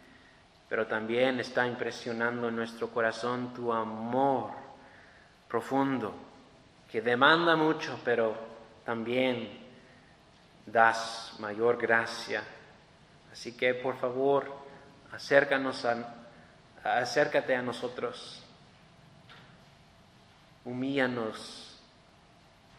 Pero 0.73 0.87
también 0.87 1.39
está 1.39 1.67
impresionando 1.67 2.49
en 2.49 2.55
nuestro 2.55 2.89
corazón 2.89 3.53
tu 3.53 3.71
amor 3.71 4.49
profundo, 5.47 6.15
que 6.91 6.99
demanda 6.99 7.55
mucho, 7.55 7.99
pero 8.03 8.35
también 8.83 9.55
das 10.65 11.35
mayor 11.37 11.77
gracia. 11.77 12.41
Así 13.31 13.55
que 13.55 13.75
por 13.75 13.99
favor, 13.99 14.51
acércanos 15.11 15.85
a, 15.85 16.25
acércate 16.83 17.55
a 17.55 17.61
nosotros, 17.61 18.43
humíllanos 20.65 21.79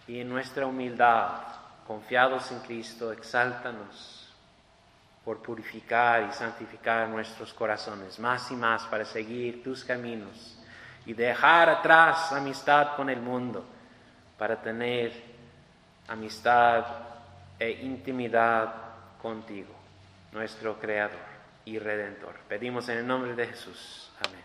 y 0.09 0.18
en 0.18 0.30
nuestra 0.30 0.66
humildad, 0.66 1.42
confiados 1.87 2.50
en 2.50 2.59
Cristo, 2.59 3.12
exáltanos 3.12 4.23
por 5.24 5.40
purificar 5.42 6.28
y 6.28 6.32
santificar 6.32 7.08
nuestros 7.08 7.54
corazones 7.54 8.18
más 8.18 8.50
y 8.50 8.56
más 8.56 8.84
para 8.84 9.04
seguir 9.04 9.62
tus 9.62 9.84
caminos 9.84 10.58
y 11.06 11.14
dejar 11.14 11.68
atrás 11.68 12.32
amistad 12.32 12.96
con 12.96 13.08
el 13.08 13.20
mundo 13.20 13.64
para 14.38 14.60
tener 14.60 15.12
amistad 16.08 16.84
e 17.58 17.70
intimidad 17.70 18.74
contigo, 19.20 19.74
nuestro 20.32 20.78
Creador 20.78 21.34
y 21.64 21.78
redentor. 21.78 22.34
Pedimos 22.48 22.88
en 22.88 22.98
el 22.98 23.06
nombre 23.06 23.34
de 23.34 23.46
Jesús. 23.46 24.10
Amén. 24.26 24.43